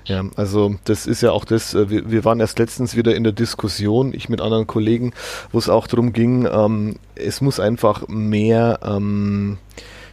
Ja, 0.06 0.24
also 0.36 0.76
das 0.84 1.06
ist 1.06 1.20
ja 1.20 1.32
auch 1.32 1.44
das, 1.44 1.74
äh, 1.74 1.90
wir, 1.90 2.10
wir, 2.10 2.24
waren 2.24 2.40
erst 2.40 2.58
letztens 2.58 2.96
wieder 2.96 3.14
in 3.14 3.24
der 3.24 3.32
Diskussion, 3.32 4.14
ich 4.14 4.28
mit 4.28 4.40
anderen 4.40 4.66
Kollegen, 4.66 5.12
wo 5.52 5.58
es 5.58 5.68
auch 5.68 5.86
darum 5.86 6.12
ging, 6.12 6.48
ähm, 6.50 6.96
es 7.16 7.40
muss 7.40 7.60
einfach 7.60 8.06
mehr 8.08 8.78
ähm, 8.82 9.58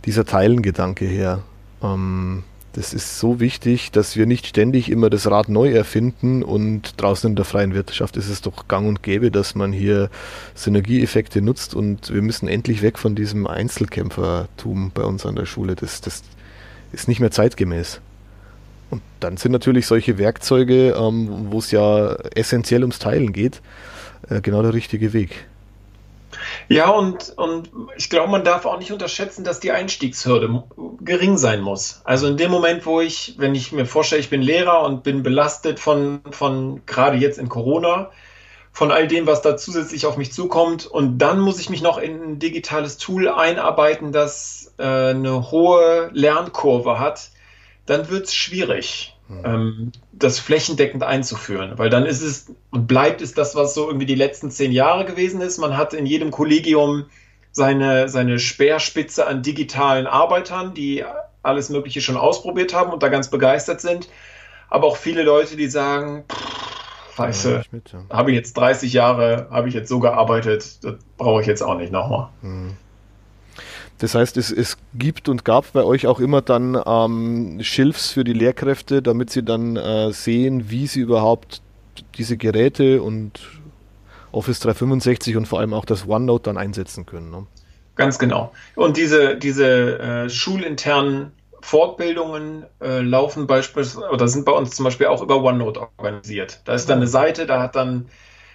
dieser 0.05 0.25
Teilengedanke 0.25 1.05
her. 1.05 1.43
Ähm, 1.81 2.43
das 2.73 2.93
ist 2.93 3.19
so 3.19 3.39
wichtig, 3.39 3.91
dass 3.91 4.17
wir 4.17 4.25
nicht 4.25 4.47
ständig 4.47 4.89
immer 4.89 5.11
das 5.11 5.29
Rad 5.29 5.47
neu 5.47 5.71
erfinden 5.71 6.41
und 6.41 6.99
draußen 6.99 7.29
in 7.29 7.35
der 7.35 7.45
freien 7.45 7.75
Wirtschaft 7.75 8.17
ist 8.17 8.29
es 8.29 8.41
doch 8.41 8.67
gang 8.67 8.87
und 8.87 9.03
gäbe, 9.03 9.29
dass 9.29 9.53
man 9.53 9.71
hier 9.71 10.09
Synergieeffekte 10.55 11.41
nutzt 11.41 11.75
und 11.75 12.11
wir 12.11 12.23
müssen 12.23 12.47
endlich 12.47 12.81
weg 12.81 12.97
von 12.97 13.13
diesem 13.13 13.45
Einzelkämpfertum 13.45 14.91
bei 14.91 15.03
uns 15.03 15.23
an 15.25 15.35
der 15.35 15.45
Schule. 15.45 15.75
Das, 15.75 16.01
das 16.01 16.23
ist 16.91 17.07
nicht 17.07 17.19
mehr 17.19 17.31
zeitgemäß. 17.31 18.01
Und 18.89 19.03
dann 19.19 19.37
sind 19.37 19.51
natürlich 19.51 19.85
solche 19.85 20.17
Werkzeuge, 20.17 20.95
ähm, 20.97 21.51
wo 21.51 21.59
es 21.59 21.69
ja 21.69 22.15
essentiell 22.33 22.81
ums 22.81 22.97
Teilen 22.97 23.33
geht, 23.33 23.61
äh, 24.29 24.41
genau 24.41 24.63
der 24.63 24.73
richtige 24.73 25.13
Weg. 25.13 25.45
Ja, 26.73 26.89
und, 26.89 27.29
und 27.37 27.69
ich 27.97 28.09
glaube, 28.09 28.31
man 28.31 28.43
darf 28.43 28.65
auch 28.65 28.79
nicht 28.79 28.91
unterschätzen, 28.91 29.43
dass 29.43 29.59
die 29.59 29.71
Einstiegshürde 29.71 30.63
gering 31.01 31.37
sein 31.37 31.61
muss. 31.61 32.01
Also 32.03 32.27
in 32.27 32.37
dem 32.37 32.49
Moment, 32.49 32.85
wo 32.85 32.99
ich, 32.99 33.35
wenn 33.37 33.53
ich 33.53 33.71
mir 33.71 33.85
vorstelle, 33.85 34.21
ich 34.21 34.29
bin 34.29 34.41
Lehrer 34.41 34.83
und 34.83 35.03
bin 35.03 35.21
belastet 35.21 35.79
von, 35.79 36.21
von 36.31 36.85
gerade 36.85 37.17
jetzt 37.17 37.37
in 37.37 37.47
Corona, 37.47 38.11
von 38.71 38.91
all 38.91 39.07
dem, 39.07 39.27
was 39.27 39.43
da 39.43 39.55
zusätzlich 39.55 40.07
auf 40.07 40.17
mich 40.17 40.33
zukommt, 40.33 40.87
und 40.87 41.19
dann 41.19 41.39
muss 41.39 41.59
ich 41.59 41.69
mich 41.69 41.83
noch 41.83 41.99
in 41.99 42.23
ein 42.23 42.39
digitales 42.39 42.97
Tool 42.97 43.29
einarbeiten, 43.29 44.11
das 44.11 44.73
äh, 44.79 45.11
eine 45.11 45.51
hohe 45.51 46.09
Lernkurve 46.11 46.99
hat, 46.99 47.29
dann 47.85 48.09
wird 48.09 48.25
es 48.25 48.33
schwierig. 48.33 49.12
Ähm, 49.43 49.91
das 50.11 50.39
flächendeckend 50.39 51.03
einzuführen. 51.03 51.73
Weil 51.77 51.89
dann 51.89 52.05
ist 52.05 52.21
es 52.21 52.53
und 52.71 52.87
bleibt 52.87 53.21
es 53.21 53.33
das, 53.33 53.55
was 53.55 53.73
so 53.73 53.87
irgendwie 53.87 54.05
die 54.05 54.15
letzten 54.15 54.51
zehn 54.51 54.71
Jahre 54.71 55.05
gewesen 55.05 55.41
ist. 55.41 55.57
Man 55.57 55.77
hat 55.77 55.93
in 55.93 56.05
jedem 56.05 56.29
Kollegium 56.31 57.05
seine, 57.51 58.09
seine 58.09 58.39
Speerspitze 58.39 59.25
an 59.25 59.41
digitalen 59.41 60.07
Arbeitern, 60.07 60.73
die 60.73 61.05
alles 61.41 61.69
Mögliche 61.69 62.01
schon 62.01 62.17
ausprobiert 62.17 62.73
haben 62.73 62.91
und 62.91 63.03
da 63.03 63.09
ganz 63.09 63.29
begeistert 63.29 63.81
sind. 63.81 64.09
Aber 64.69 64.87
auch 64.87 64.97
viele 64.97 65.23
Leute, 65.23 65.55
die 65.55 65.67
sagen, 65.67 66.25
du, 67.45 67.49
ja, 67.49 67.99
ja. 68.09 68.15
habe 68.15 68.31
ich 68.31 68.37
jetzt 68.37 68.53
30 68.57 68.91
Jahre, 68.91 69.47
habe 69.51 69.67
ich 69.67 69.75
jetzt 69.75 69.89
so 69.89 69.99
gearbeitet, 69.99 70.83
das 70.83 70.95
brauche 71.17 71.41
ich 71.41 71.47
jetzt 71.47 71.61
auch 71.61 71.77
nicht 71.77 71.91
nochmal. 71.91 72.29
Mhm. 72.41 72.75
Das 73.99 74.15
heißt, 74.15 74.37
es, 74.37 74.51
es 74.51 74.77
gibt 74.93 75.29
und 75.29 75.45
gab 75.45 75.71
bei 75.73 75.83
euch 75.83 76.07
auch 76.07 76.19
immer 76.19 76.41
dann 76.41 76.77
ähm, 76.85 77.59
Schilfs 77.61 78.11
für 78.11 78.23
die 78.23 78.33
Lehrkräfte, 78.33 79.01
damit 79.01 79.29
sie 79.29 79.43
dann 79.43 79.75
äh, 79.77 80.11
sehen, 80.11 80.69
wie 80.69 80.87
sie 80.87 81.01
überhaupt 81.01 81.61
diese 82.17 82.37
Geräte 82.37 83.01
und 83.01 83.39
Office 84.31 84.59
365 84.59 85.37
und 85.37 85.47
vor 85.47 85.59
allem 85.59 85.73
auch 85.73 85.85
das 85.85 86.07
OneNote 86.07 86.43
dann 86.45 86.57
einsetzen 86.57 87.05
können. 87.05 87.29
Ne? 87.29 87.45
Ganz 87.95 88.17
genau. 88.17 88.51
Und 88.75 88.97
diese, 88.97 89.37
diese 89.37 89.99
äh, 89.99 90.29
schulinternen 90.29 91.31
Fortbildungen 91.61 92.65
äh, 92.81 92.99
laufen 92.99 93.47
beispielsweise 93.47 94.09
oder 94.09 94.27
sind 94.27 94.45
bei 94.45 94.51
uns 94.51 94.75
zum 94.75 94.83
Beispiel 94.83 95.07
auch 95.07 95.21
über 95.21 95.41
OneNote 95.41 95.87
organisiert. 95.97 96.61
Da 96.65 96.73
ist 96.73 96.89
dann 96.89 96.97
eine 96.97 97.07
Seite, 97.07 97.45
da 97.45 97.61
hat 97.61 97.75
dann 97.75 98.07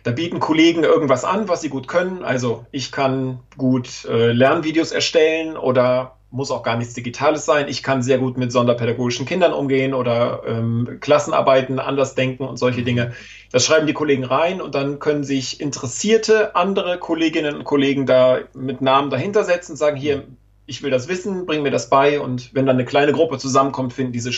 da 0.08 0.14
bieten 0.14 0.40
Kollegen 0.40 0.84
irgendwas 0.84 1.26
an, 1.26 1.48
was 1.48 1.60
sie 1.60 1.68
gut 1.68 1.86
können. 1.86 2.22
Also 2.22 2.64
ich 2.70 2.92
kann 2.92 3.40
gut 3.58 4.06
äh, 4.06 4.32
Lernvideos 4.32 4.90
erstellen 4.90 5.54
oder 5.54 6.16
muss 6.30 6.50
auch 6.50 6.62
gar 6.62 6.78
nichts 6.78 6.94
Digitales 6.94 7.44
sein. 7.44 7.68
Ich 7.68 7.82
kann 7.82 8.02
sehr 8.02 8.16
gut 8.16 8.38
mit 8.38 8.50
sonderpädagogischen 8.50 9.26
Kindern 9.26 9.52
umgehen 9.52 9.92
oder 9.92 10.44
ähm, 10.46 10.96
Klassenarbeiten 11.00 11.78
anders 11.78 12.14
denken 12.14 12.44
und 12.44 12.56
solche 12.56 12.82
Dinge. 12.84 13.12
Das 13.52 13.66
schreiben 13.66 13.86
die 13.86 13.92
Kollegen 13.92 14.24
rein 14.24 14.62
und 14.62 14.74
dann 14.74 14.98
können 14.98 15.24
sich 15.24 15.60
interessierte 15.60 16.56
andere 16.56 16.96
Kolleginnen 16.98 17.56
und 17.56 17.64
Kollegen 17.64 18.06
da 18.06 18.38
mit 18.54 18.80
Namen 18.80 19.10
dahinter 19.10 19.44
setzen 19.44 19.72
und 19.72 19.76
sagen, 19.76 19.98
hier, 19.98 20.24
ich 20.64 20.82
will 20.82 20.90
das 20.90 21.08
wissen, 21.08 21.44
bring 21.44 21.62
mir 21.62 21.70
das 21.70 21.90
bei. 21.90 22.18
Und 22.18 22.54
wenn 22.54 22.64
dann 22.64 22.76
eine 22.76 22.86
kleine 22.86 23.12
Gruppe 23.12 23.36
zusammenkommt, 23.36 23.92
finden 23.92 24.12
diese 24.12 24.32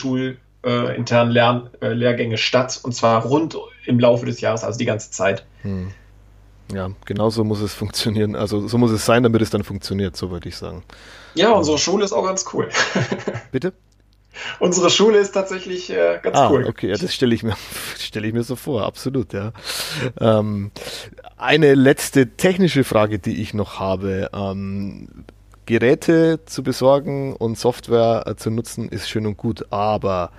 schulinternen 0.62 1.32
Lern 1.32 1.70
äh, 1.80 1.88
Lehrgänge 1.88 2.36
statt 2.36 2.80
und 2.82 2.92
zwar 2.92 3.24
rund 3.24 3.56
im 3.86 3.98
Laufe 3.98 4.26
des 4.26 4.40
Jahres, 4.40 4.64
also 4.64 4.78
die 4.78 4.84
ganze 4.84 5.10
Zeit. 5.10 5.44
Hm. 5.62 5.92
Ja, 6.72 6.90
genau 7.04 7.30
so 7.30 7.42
muss 7.42 7.60
es 7.60 7.74
funktionieren. 7.74 8.36
Also 8.36 8.68
so 8.68 8.78
muss 8.78 8.92
es 8.92 9.04
sein, 9.04 9.22
damit 9.22 9.42
es 9.42 9.50
dann 9.50 9.64
funktioniert, 9.64 10.16
so 10.16 10.30
würde 10.30 10.48
ich 10.48 10.56
sagen. 10.56 10.84
Ja, 11.34 11.50
unsere 11.50 11.78
Schule 11.78 12.04
ist 12.04 12.12
auch 12.12 12.24
ganz 12.24 12.44
cool. 12.52 12.68
Bitte? 13.52 13.72
Unsere 14.60 14.90
Schule 14.90 15.18
ist 15.18 15.32
tatsächlich 15.32 15.90
äh, 15.90 16.20
ganz 16.22 16.36
ah, 16.36 16.50
cool. 16.50 16.64
Okay, 16.66 16.88
ja, 16.88 16.96
das 16.96 17.12
stelle 17.12 17.34
ich 17.34 17.42
mir 17.42 17.56
stelle 17.98 18.28
ich 18.28 18.32
mir 18.32 18.44
so 18.44 18.54
vor, 18.54 18.84
absolut, 18.84 19.32
ja. 19.32 19.52
Ähm, 20.20 20.70
eine 21.36 21.74
letzte 21.74 22.36
technische 22.36 22.84
Frage, 22.84 23.18
die 23.18 23.40
ich 23.42 23.54
noch 23.54 23.80
habe. 23.80 24.30
Ähm, 24.32 25.08
Geräte 25.70 26.40
zu 26.46 26.64
besorgen 26.64 27.34
und 27.36 27.56
Software 27.56 28.24
äh, 28.26 28.34
zu 28.34 28.50
nutzen 28.50 28.88
ist 28.88 29.08
schön 29.08 29.24
und 29.24 29.36
gut, 29.36 29.66
aber 29.70 30.32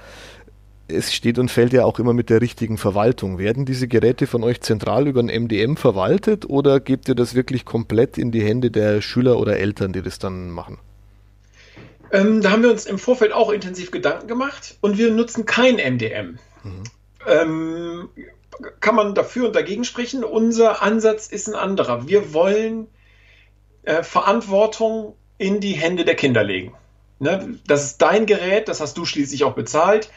es 0.90 1.14
steht 1.14 1.40
und 1.40 1.50
fällt 1.50 1.72
ja 1.72 1.86
auch 1.86 2.00
immer 2.00 2.12
mit 2.12 2.30
der 2.30 2.42
richtigen 2.42 2.78
Verwaltung. 2.78 3.38
Werden 3.38 3.66
diese 3.66 3.88
Geräte 3.88 4.28
von 4.28 4.44
euch 4.44 4.60
zentral 4.60 5.08
über 5.08 5.22
ein 5.22 5.28
MDM 5.28 5.78
verwaltet 5.78 6.50
oder 6.50 6.82
gebt 6.82 7.08
ihr 7.08 7.16
das 7.16 7.34
wirklich 7.34 7.64
komplett 7.64 8.18
in 8.18 8.32
die 8.32 8.44
Hände 8.44 8.72
der 8.72 9.02
Schüler 9.02 9.40
oder 9.40 9.58
Eltern, 9.58 9.94
die 9.94 10.02
das 10.02 10.20
dann 10.20 10.50
machen? 10.50 10.80
Ähm, 12.12 12.42
da 12.42 12.52
haben 12.52 12.64
wir 12.64 12.70
uns 12.70 12.86
im 12.86 13.00
Vorfeld 13.00 13.32
auch 13.32 13.52
intensiv 13.52 13.90
Gedanken 13.90 14.28
gemacht 14.28 14.78
und 14.82 14.98
wir 14.98 15.12
nutzen 15.12 15.46
kein 15.46 15.76
MDM. 15.76 16.40
Mhm. 16.64 16.84
Ähm, 17.26 18.10
kann 18.82 18.96
man 18.96 19.16
dafür 19.16 19.48
und 19.48 19.56
dagegen 19.56 19.86
sprechen? 19.86 20.26
Unser 20.26 20.82
Ansatz 20.82 21.28
ist 21.28 21.48
ein 21.48 21.56
anderer. 21.56 22.10
Wir 22.10 22.34
wollen 22.34 22.90
äh, 23.84 24.04
Verantwortung 24.04 25.16
in 25.42 25.60
die 25.60 25.74
Hände 25.74 26.06
der 26.06 26.16
Kinder 26.16 26.44
legen. 26.44 26.74
Ne? 27.20 27.58
Das 27.66 27.84
ist 27.84 28.02
dein 28.02 28.28
Gerät, 28.28 28.68
das 28.68 28.80
hast 28.80 28.96
du 28.98 29.06
schließlich 29.06 29.44
auch 29.44 29.54
bezahlt 29.54 30.12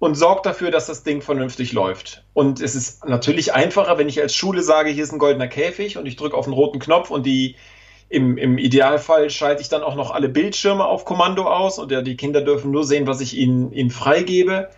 und 0.00 0.16
sorgt 0.16 0.46
dafür, 0.46 0.72
dass 0.72 0.86
das 0.86 1.04
Ding 1.04 1.22
vernünftig 1.22 1.72
läuft. 1.72 2.24
Und 2.34 2.60
es 2.60 2.74
ist 2.74 3.04
natürlich 3.06 3.54
einfacher, 3.54 3.98
wenn 3.98 4.08
ich 4.08 4.20
als 4.20 4.34
Schule 4.34 4.62
sage, 4.62 4.90
hier 4.90 5.04
ist 5.04 5.12
ein 5.12 5.20
goldener 5.20 5.46
Käfig 5.46 5.96
und 5.96 6.06
ich 6.06 6.16
drücke 6.16 6.36
auf 6.36 6.46
den 6.46 6.54
roten 6.54 6.80
Knopf 6.80 7.10
und 7.10 7.24
die 7.24 7.54
im, 8.08 8.36
im 8.36 8.58
Idealfall 8.58 9.30
schalte 9.30 9.62
ich 9.62 9.68
dann 9.68 9.82
auch 9.82 9.94
noch 9.94 10.10
alle 10.10 10.28
Bildschirme 10.28 10.84
auf 10.84 11.04
Kommando 11.04 11.44
aus 11.44 11.78
und 11.78 11.90
die 11.90 12.16
Kinder 12.16 12.40
dürfen 12.40 12.72
nur 12.72 12.84
sehen, 12.84 13.06
was 13.06 13.20
ich 13.20 13.36
ihnen, 13.36 13.72
ihnen 13.72 13.90
freigebe. 13.90 14.70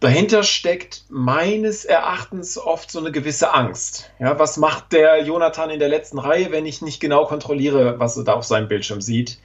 Dahinter 0.00 0.44
steckt 0.44 1.04
meines 1.08 1.84
Erachtens 1.84 2.56
oft 2.56 2.90
so 2.90 3.00
eine 3.00 3.10
gewisse 3.10 3.52
Angst. 3.52 4.12
Ja, 4.20 4.38
was 4.38 4.56
macht 4.56 4.92
der 4.92 5.24
Jonathan 5.24 5.70
in 5.70 5.80
der 5.80 5.88
letzten 5.88 6.18
Reihe, 6.20 6.52
wenn 6.52 6.66
ich 6.66 6.82
nicht 6.82 7.00
genau 7.00 7.24
kontrolliere, 7.24 7.98
was 7.98 8.16
er 8.16 8.22
da 8.22 8.34
auf 8.34 8.44
seinem 8.44 8.68
Bildschirm 8.68 9.00
sieht? 9.00 9.38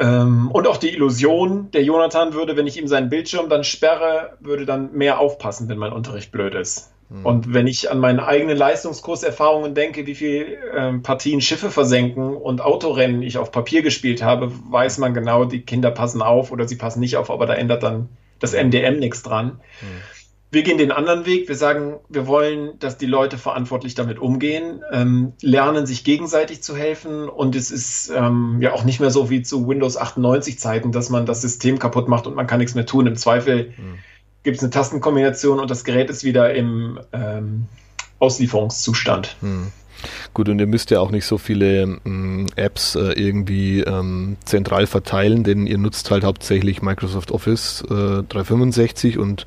Ähm, 0.00 0.50
und 0.50 0.66
auch 0.66 0.76
die 0.76 0.92
Illusion, 0.92 1.70
der 1.70 1.84
Jonathan 1.84 2.32
würde, 2.32 2.56
wenn 2.56 2.66
ich 2.66 2.78
ihm 2.78 2.88
seinen 2.88 3.10
Bildschirm 3.10 3.48
dann 3.48 3.62
sperre, 3.62 4.36
würde 4.40 4.66
dann 4.66 4.92
mehr 4.92 5.20
aufpassen, 5.20 5.68
wenn 5.68 5.78
mein 5.78 5.92
Unterricht 5.92 6.32
blöd 6.32 6.54
ist. 6.54 6.90
Mhm. 7.10 7.26
Und 7.26 7.54
wenn 7.54 7.68
ich 7.68 7.92
an 7.92 8.00
meine 8.00 8.26
eigenen 8.26 8.56
Leistungskurserfahrungen 8.56 9.74
denke, 9.74 10.06
wie 10.06 10.16
viele 10.16 10.46
ähm, 10.74 11.02
Partien 11.02 11.40
Schiffe 11.40 11.70
versenken 11.70 12.34
und 12.34 12.60
Autorennen 12.60 13.22
ich 13.22 13.38
auf 13.38 13.52
Papier 13.52 13.82
gespielt 13.82 14.22
habe, 14.22 14.50
weiß 14.70 14.98
man 14.98 15.14
genau, 15.14 15.44
die 15.44 15.60
Kinder 15.60 15.92
passen 15.92 16.22
auf 16.22 16.50
oder 16.50 16.66
sie 16.66 16.76
passen 16.76 16.98
nicht 16.98 17.16
auf, 17.16 17.30
aber 17.30 17.46
da 17.46 17.54
ändert 17.54 17.84
dann 17.84 18.08
das 18.40 18.52
MDM 18.52 18.98
nichts 18.98 19.22
dran. 19.22 19.60
Mhm. 19.80 19.86
Wir 20.52 20.64
gehen 20.64 20.78
den 20.78 20.90
anderen 20.90 21.26
Weg. 21.26 21.48
Wir 21.48 21.54
sagen, 21.54 22.00
wir 22.08 22.26
wollen, 22.26 22.76
dass 22.80 22.98
die 22.98 23.06
Leute 23.06 23.38
verantwortlich 23.38 23.94
damit 23.94 24.18
umgehen, 24.18 24.82
ähm, 24.90 25.32
lernen, 25.40 25.86
sich 25.86 26.02
gegenseitig 26.02 26.60
zu 26.60 26.76
helfen. 26.76 27.28
Und 27.28 27.54
es 27.54 27.70
ist 27.70 28.10
ähm, 28.14 28.58
ja 28.60 28.72
auch 28.72 28.82
nicht 28.82 28.98
mehr 28.98 29.12
so 29.12 29.30
wie 29.30 29.42
zu 29.42 29.68
Windows 29.68 29.96
98 29.96 30.58
Zeiten, 30.58 30.90
dass 30.90 31.08
man 31.08 31.24
das 31.24 31.40
System 31.40 31.78
kaputt 31.78 32.08
macht 32.08 32.26
und 32.26 32.34
man 32.34 32.48
kann 32.48 32.58
nichts 32.58 32.74
mehr 32.74 32.86
tun. 32.86 33.06
Im 33.06 33.14
Zweifel 33.14 33.72
mhm. 33.76 33.98
gibt 34.42 34.56
es 34.56 34.62
eine 34.64 34.70
Tastenkombination 34.70 35.60
und 35.60 35.70
das 35.70 35.84
Gerät 35.84 36.10
ist 36.10 36.24
wieder 36.24 36.52
im 36.52 36.98
ähm, 37.12 37.66
Auslieferungszustand. 38.18 39.36
Mhm. 39.40 39.70
Gut, 40.34 40.48
und 40.48 40.58
ihr 40.58 40.66
müsst 40.66 40.90
ja 40.90 41.00
auch 41.00 41.10
nicht 41.10 41.26
so 41.26 41.38
viele 41.38 41.82
ähm, 42.04 42.46
Apps 42.56 42.94
äh, 42.94 43.12
irgendwie 43.12 43.80
ähm, 43.80 44.36
zentral 44.44 44.86
verteilen, 44.86 45.44
denn 45.44 45.66
ihr 45.66 45.78
nutzt 45.78 46.10
halt 46.10 46.24
hauptsächlich 46.24 46.82
Microsoft 46.82 47.30
Office 47.30 47.82
äh, 47.90 48.22
365 48.22 49.18
und 49.18 49.46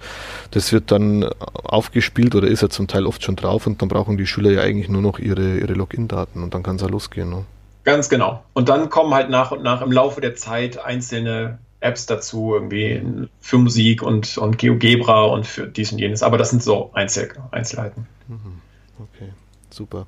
das 0.51 0.71
wird 0.71 0.91
dann 0.91 1.25
aufgespielt 1.63 2.35
oder 2.35 2.47
ist 2.47 2.61
ja 2.61 2.69
zum 2.69 2.87
Teil 2.87 3.05
oft 3.05 3.23
schon 3.23 3.35
drauf 3.35 3.67
und 3.67 3.81
dann 3.81 3.89
brauchen 3.89 4.17
die 4.17 4.27
Schüler 4.27 4.51
ja 4.51 4.61
eigentlich 4.61 4.89
nur 4.89 5.01
noch 5.01 5.19
ihre, 5.19 5.57
ihre 5.57 5.73
Login-Daten 5.73 6.43
und 6.43 6.53
dann 6.53 6.63
kann 6.63 6.75
es 6.75 6.81
ja 6.81 6.87
losgehen. 6.87 7.29
Ne? 7.29 7.45
Ganz 7.83 8.09
genau. 8.09 8.43
Und 8.53 8.69
dann 8.69 8.89
kommen 8.89 9.13
halt 9.13 9.29
nach 9.29 9.51
und 9.51 9.63
nach 9.63 9.81
im 9.81 9.91
Laufe 9.91 10.21
der 10.21 10.35
Zeit 10.35 10.83
einzelne 10.83 11.59
Apps 11.81 12.05
dazu, 12.05 12.53
irgendwie 12.53 13.27
für 13.41 13.57
Musik 13.57 14.01
und, 14.01 14.37
und 14.37 14.57
GeoGebra 14.57 15.25
und 15.25 15.45
für 15.45 15.67
dies 15.67 15.91
und 15.91 15.99
jenes. 15.99 16.23
Aber 16.23 16.37
das 16.37 16.49
sind 16.49 16.63
so 16.63 16.91
Einzel 16.93 17.29
Einzelheiten. 17.51 18.07
Mhm. 18.27 18.61
Okay, 18.99 19.29
super. 19.69 20.07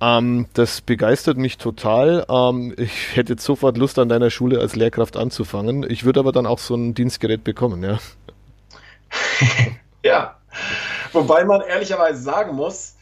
Ähm, 0.00 0.46
das 0.52 0.80
begeistert 0.80 1.38
mich 1.38 1.58
total. 1.58 2.26
Ähm, 2.28 2.74
ich 2.76 3.16
hätte 3.16 3.34
jetzt 3.34 3.44
sofort 3.44 3.76
Lust, 3.76 3.98
an 3.98 4.08
deiner 4.08 4.30
Schule 4.30 4.60
als 4.60 4.76
Lehrkraft 4.76 5.16
anzufangen. 5.16 5.88
Ich 5.88 6.04
würde 6.04 6.20
aber 6.20 6.32
dann 6.32 6.46
auch 6.46 6.58
so 6.58 6.74
ein 6.74 6.94
Dienstgerät 6.94 7.44
bekommen, 7.44 7.82
ja. 7.82 7.98
ja. 10.04 10.36
Wobei 11.12 11.44
man 11.44 11.62
ehrlicherweise 11.62 12.22
sagen 12.22 12.54
muss, 12.54 12.96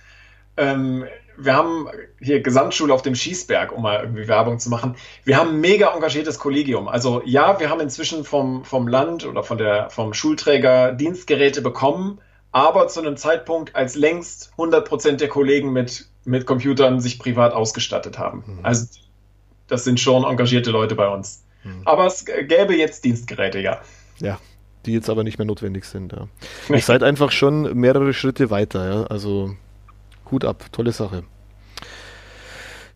ähm, 0.56 1.04
wir 1.36 1.54
haben 1.54 1.88
hier 2.20 2.40
Gesamtschule 2.42 2.94
auf 2.94 3.02
dem 3.02 3.16
Schießberg, 3.16 3.72
um 3.72 3.82
mal 3.82 4.00
irgendwie 4.00 4.28
Werbung 4.28 4.60
zu 4.60 4.70
machen. 4.70 4.96
Wir 5.24 5.36
haben 5.36 5.50
ein 5.50 5.60
mega 5.60 5.92
engagiertes 5.92 6.38
Kollegium. 6.38 6.86
Also 6.86 7.22
ja, 7.24 7.58
wir 7.58 7.70
haben 7.70 7.80
inzwischen 7.80 8.24
vom, 8.24 8.64
vom 8.64 8.86
Land 8.86 9.26
oder 9.26 9.42
von 9.42 9.58
der, 9.58 9.90
vom 9.90 10.14
Schulträger 10.14 10.92
Dienstgeräte 10.92 11.60
bekommen, 11.60 12.20
aber 12.52 12.86
zu 12.86 13.00
einem 13.00 13.16
Zeitpunkt, 13.16 13.74
als 13.74 13.96
längst 13.96 14.52
100% 14.56 15.16
der 15.16 15.28
Kollegen 15.28 15.72
mit 15.72 16.06
mit 16.24 16.46
Computern 16.46 17.00
sich 17.00 17.18
privat 17.18 17.52
ausgestattet 17.52 18.18
haben. 18.18 18.44
Mhm. 18.46 18.58
Also 18.62 18.86
das 19.66 19.84
sind 19.84 20.00
schon 20.00 20.24
engagierte 20.24 20.70
Leute 20.70 20.94
bei 20.94 21.08
uns. 21.08 21.44
Mhm. 21.62 21.82
Aber 21.84 22.06
es 22.06 22.24
gäbe 22.24 22.76
jetzt 22.76 23.04
Dienstgeräte, 23.04 23.60
ja. 23.60 23.80
Ja, 24.20 24.38
die 24.86 24.92
jetzt 24.92 25.10
aber 25.10 25.24
nicht 25.24 25.38
mehr 25.38 25.46
notwendig 25.46 25.84
sind. 25.84 26.12
Ja. 26.12 26.28
Ihr 26.68 26.80
seid 26.80 27.02
einfach 27.02 27.32
schon 27.32 27.74
mehrere 27.78 28.12
Schritte 28.12 28.50
weiter. 28.50 28.88
Ja? 28.88 29.02
Also 29.04 29.56
Hut 30.30 30.44
ab, 30.44 30.64
tolle 30.72 30.92
Sache. 30.92 31.24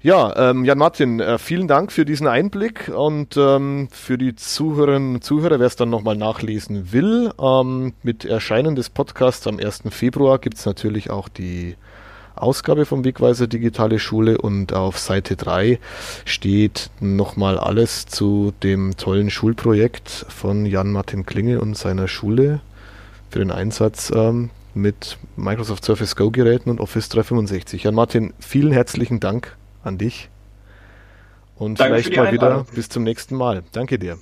Ja, 0.00 0.50
ähm, 0.50 0.64
Jan 0.64 0.78
Martin, 0.78 1.18
äh, 1.18 1.38
vielen 1.38 1.66
Dank 1.66 1.90
für 1.90 2.04
diesen 2.04 2.28
Einblick 2.28 2.88
und 2.88 3.36
ähm, 3.36 3.88
für 3.90 4.16
die 4.16 4.36
Zuhörerinnen 4.36 5.16
und 5.16 5.24
Zuhörer, 5.24 5.58
wer 5.58 5.66
es 5.66 5.74
dann 5.74 5.90
nochmal 5.90 6.14
nachlesen 6.14 6.92
will. 6.92 7.32
Ähm, 7.40 7.94
mit 8.04 8.24
Erscheinen 8.24 8.76
des 8.76 8.90
Podcasts 8.90 9.48
am 9.48 9.58
1. 9.58 9.82
Februar 9.90 10.38
gibt 10.38 10.56
es 10.56 10.66
natürlich 10.66 11.10
auch 11.10 11.28
die 11.28 11.74
Ausgabe 12.42 12.86
vom 12.86 13.04
Wegweiser 13.04 13.46
Digitale 13.46 13.98
Schule 13.98 14.38
und 14.38 14.72
auf 14.72 14.98
Seite 14.98 15.36
3 15.36 15.78
steht 16.24 16.90
nochmal 17.00 17.58
alles 17.58 18.06
zu 18.06 18.52
dem 18.62 18.96
tollen 18.96 19.30
Schulprojekt 19.30 20.26
von 20.28 20.66
Jan-Martin 20.66 21.26
Klinge 21.26 21.60
und 21.60 21.76
seiner 21.76 22.08
Schule 22.08 22.60
für 23.30 23.40
den 23.40 23.50
Einsatz 23.50 24.12
ähm, 24.14 24.50
mit 24.74 25.18
Microsoft 25.36 25.84
Surface 25.84 26.16
Go 26.16 26.30
Geräten 26.30 26.70
und 26.70 26.80
Office 26.80 27.08
365. 27.08 27.82
Jan-Martin, 27.82 28.32
vielen 28.38 28.72
herzlichen 28.72 29.20
Dank 29.20 29.56
an 29.82 29.98
dich 29.98 30.28
und 31.56 31.80
Danke 31.80 32.02
vielleicht 32.02 32.16
mal 32.16 32.32
wieder 32.32 32.64
bis 32.74 32.88
zum 32.88 33.02
nächsten 33.02 33.36
Mal. 33.36 33.62
Danke 33.72 33.98
dir. 33.98 34.18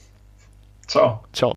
Ciao. 0.87 1.25
Ciao. 1.33 1.55